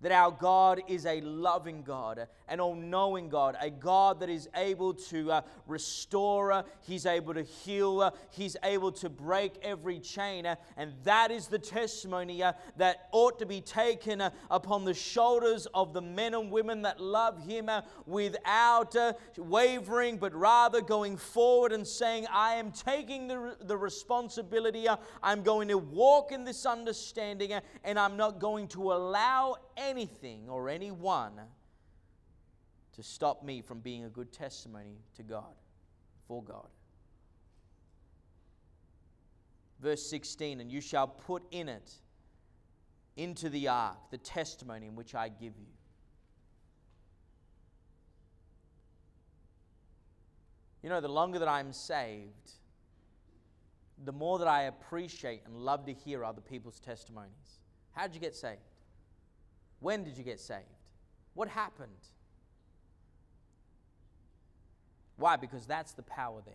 that 0.00 0.12
our 0.12 0.30
God 0.30 0.80
is 0.86 1.06
a 1.06 1.20
loving 1.20 1.82
God, 1.82 2.28
an 2.46 2.60
all 2.60 2.74
knowing 2.74 3.28
God, 3.28 3.56
a 3.60 3.70
God 3.70 4.20
that 4.20 4.28
is 4.28 4.48
able 4.54 4.94
to 4.94 5.32
uh, 5.32 5.40
restore, 5.66 6.52
uh, 6.52 6.62
He's 6.80 7.04
able 7.04 7.34
to 7.34 7.42
heal, 7.42 8.00
uh, 8.00 8.10
He's 8.30 8.56
able 8.62 8.92
to 8.92 9.08
break 9.08 9.54
every 9.62 9.98
chain. 9.98 10.46
Uh, 10.46 10.54
and 10.76 10.92
that 11.04 11.30
is 11.30 11.48
the 11.48 11.58
testimony 11.58 12.42
uh, 12.42 12.52
that 12.76 13.08
ought 13.12 13.38
to 13.40 13.46
be 13.46 13.60
taken 13.60 14.20
uh, 14.20 14.30
upon 14.50 14.84
the 14.84 14.94
shoulders 14.94 15.66
of 15.74 15.92
the 15.92 16.02
men 16.02 16.34
and 16.34 16.50
women 16.50 16.82
that 16.82 17.00
love 17.00 17.44
Him 17.44 17.68
without 18.06 18.94
wavering, 19.36 20.16
but 20.16 20.34
rather 20.34 20.80
going 20.80 21.16
forward 21.16 21.72
and 21.72 21.86
saying, 21.86 22.26
I 22.32 22.54
am 22.54 22.70
taking 22.70 23.26
the, 23.26 23.56
the 23.60 23.76
responsibility, 23.76 24.86
I'm 25.22 25.42
going 25.42 25.68
to 25.68 25.78
walk 25.78 26.30
in 26.30 26.44
this 26.44 26.66
understanding, 26.66 27.52
and 27.84 27.98
I'm 27.98 28.16
not 28.16 28.38
going 28.38 28.68
to 28.68 28.92
allow 28.92 29.56
anything 29.78 30.48
or 30.48 30.68
anyone 30.68 31.32
to 32.92 33.02
stop 33.02 33.44
me 33.44 33.62
from 33.62 33.78
being 33.78 34.04
a 34.04 34.08
good 34.08 34.32
testimony 34.32 34.98
to 35.16 35.22
God, 35.22 35.54
for 36.26 36.42
God. 36.42 36.68
Verse 39.80 40.10
16, 40.10 40.60
and 40.60 40.70
you 40.70 40.80
shall 40.80 41.06
put 41.06 41.44
in 41.52 41.68
it, 41.68 41.92
into 43.16 43.48
the 43.48 43.68
ark, 43.68 43.96
the 44.10 44.18
testimony 44.18 44.86
in 44.86 44.96
which 44.96 45.14
I 45.14 45.28
give 45.28 45.54
you. 45.56 45.66
You 50.82 50.88
know, 50.88 51.00
the 51.00 51.08
longer 51.08 51.38
that 51.40 51.48
I'm 51.48 51.72
saved, 51.72 52.52
the 54.04 54.12
more 54.12 54.38
that 54.38 54.48
I 54.48 54.62
appreciate 54.62 55.42
and 55.46 55.56
love 55.56 55.86
to 55.86 55.92
hear 55.92 56.24
other 56.24 56.40
people's 56.40 56.78
testimonies. 56.78 57.60
How 57.92 58.06
did 58.06 58.14
you 58.14 58.20
get 58.20 58.36
saved? 58.36 58.60
When 59.80 60.04
did 60.04 60.16
you 60.16 60.24
get 60.24 60.40
saved? 60.40 60.64
What 61.34 61.48
happened? 61.48 61.90
Why? 65.16 65.36
Because 65.36 65.66
that's 65.66 65.92
the 65.92 66.02
power 66.02 66.40
there. 66.44 66.54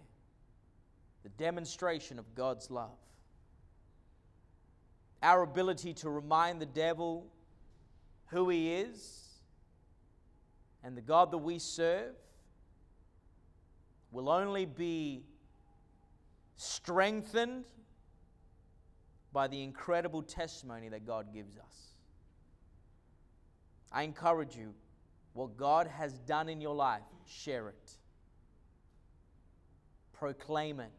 The 1.24 1.30
demonstration 1.30 2.20
of 2.20 2.36
God's 2.36 2.70
love. 2.70 2.98
Our 5.22 5.44
ability 5.44 5.94
to 5.96 6.10
remind 6.10 6.62
the 6.62 6.66
devil 6.66 7.28
who 8.28 8.50
he 8.50 8.74
is 8.74 9.24
and 10.84 10.98
the 10.98 11.02
God 11.02 11.32
that 11.32 11.38
we 11.38 11.60
serve 11.60 12.16
will 14.12 14.30
only 14.30 14.66
be 14.66 15.24
strengthened 16.58 17.66
by 19.32 19.48
the 19.48 19.64
incredible 19.64 20.22
testimony 20.22 20.90
that 20.90 21.06
God 21.06 21.34
gives 21.34 21.58
us. 21.58 21.93
I 23.94 24.02
encourage 24.04 24.56
you, 24.56 24.74
what 25.34 25.56
God 25.56 25.88
has 25.88 26.14
done 26.20 26.50
in 26.50 26.60
your 26.60 26.76
life, 26.76 27.04
share 27.28 27.70
it. 27.70 27.92
Proclaim 30.14 30.80
it. 30.80 30.92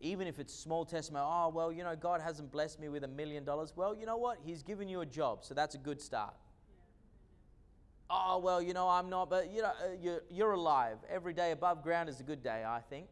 Even 0.00 0.26
if 0.26 0.38
it's 0.38 0.52
small 0.52 0.84
testimony, 0.84 1.24
oh, 1.28 1.50
well, 1.50 1.70
you 1.70 1.84
know, 1.84 1.94
God 1.94 2.20
hasn't 2.20 2.50
blessed 2.50 2.80
me 2.80 2.88
with 2.88 3.04
a 3.04 3.08
million 3.08 3.44
dollars. 3.44 3.72
Well, 3.76 3.94
you 3.94 4.06
know 4.06 4.16
what? 4.16 4.38
He's 4.44 4.62
given 4.62 4.88
you 4.88 5.00
a 5.00 5.06
job, 5.06 5.44
so 5.44 5.54
that's 5.54 5.74
a 5.74 5.78
good 5.78 6.00
start. 6.00 6.34
Oh, 8.10 8.38
well, 8.38 8.60
you 8.60 8.74
know, 8.74 8.88
I'm 8.88 9.08
not, 9.08 9.30
but 9.30 9.50
you 9.50 9.62
know, 9.62 9.68
uh, 9.68 9.94
you're, 10.00 10.22
you're 10.30 10.52
alive. 10.52 10.98
Every 11.08 11.32
day 11.32 11.52
above 11.52 11.82
ground 11.82 12.08
is 12.08 12.20
a 12.20 12.22
good 12.22 12.42
day, 12.42 12.64
I 12.66 12.80
think. 12.80 13.06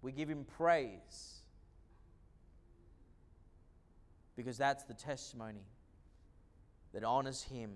We 0.00 0.12
give 0.12 0.28
him 0.28 0.44
praise 0.56 1.37
because 4.38 4.56
that's 4.56 4.84
the 4.84 4.94
testimony 4.94 5.66
that 6.94 7.02
honors 7.02 7.42
Him 7.42 7.72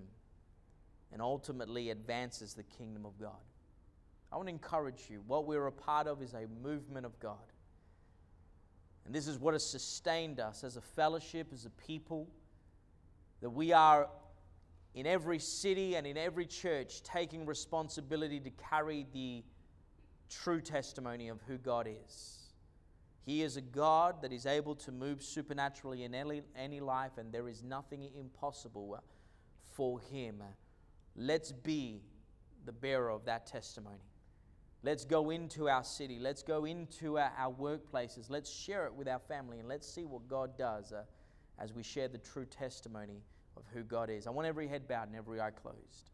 and 1.11 1.21
ultimately 1.21 1.89
advances 1.89 2.53
the 2.53 2.63
kingdom 2.63 3.05
of 3.05 3.19
God. 3.19 3.35
I 4.31 4.37
want 4.37 4.47
to 4.47 4.53
encourage 4.53 5.09
you. 5.09 5.21
What 5.27 5.45
we're 5.45 5.67
a 5.67 5.73
part 5.73 6.07
of 6.07 6.21
is 6.21 6.33
a 6.33 6.47
movement 6.63 7.05
of 7.05 7.19
God. 7.19 7.35
And 9.05 9.13
this 9.13 9.27
is 9.27 9.37
what 9.37 9.53
has 9.53 9.69
sustained 9.69 10.39
us 10.39 10.63
as 10.63 10.77
a 10.77 10.81
fellowship, 10.81 11.47
as 11.51 11.65
a 11.65 11.69
people, 11.69 12.29
that 13.41 13.49
we 13.49 13.73
are 13.73 14.07
in 14.95 15.05
every 15.05 15.39
city 15.39 15.95
and 15.95 16.07
in 16.07 16.15
every 16.15 16.45
church 16.45 17.03
taking 17.03 17.45
responsibility 17.45 18.39
to 18.39 18.51
carry 18.51 19.05
the 19.11 19.43
true 20.29 20.61
testimony 20.61 21.27
of 21.27 21.41
who 21.45 21.57
God 21.57 21.89
is. 22.07 22.42
He 23.25 23.41
is 23.41 23.55
a 23.55 23.61
God 23.61 24.21
that 24.21 24.33
is 24.33 24.45
able 24.45 24.75
to 24.75 24.91
move 24.91 25.23
supernaturally 25.23 26.03
in 26.03 26.13
any, 26.13 26.41
any 26.57 26.79
life, 26.81 27.17
and 27.17 27.31
there 27.31 27.47
is 27.47 27.63
nothing 27.63 28.09
impossible 28.19 28.99
for 29.71 29.99
Him. 30.11 30.43
Let's 31.15 31.51
be 31.51 32.01
the 32.65 32.73
bearer 32.73 33.09
of 33.09 33.25
that 33.25 33.45
testimony. 33.45 34.03
Let's 34.83 35.05
go 35.05 35.29
into 35.29 35.69
our 35.69 35.85
city. 35.85 36.19
Let's 36.19 36.43
go 36.43 36.65
into 36.65 37.17
our, 37.17 37.31
our 37.37 37.53
workplaces. 37.53 38.29
Let's 38.29 38.51
share 38.51 38.85
it 38.85 38.93
with 38.93 39.07
our 39.07 39.19
family, 39.19 39.59
and 39.59 39.69
let's 39.69 39.87
see 39.87 40.03
what 40.03 40.27
God 40.27 40.57
does 40.57 40.91
uh, 40.91 41.03
as 41.57 41.73
we 41.73 41.83
share 41.83 42.09
the 42.09 42.17
true 42.17 42.45
testimony 42.45 43.23
of 43.55 43.63
who 43.73 43.83
God 43.83 44.09
is. 44.09 44.27
I 44.27 44.31
want 44.31 44.47
every 44.47 44.67
head 44.67 44.85
bowed 44.87 45.07
and 45.07 45.15
every 45.15 45.39
eye 45.39 45.51
closed. 45.51 46.09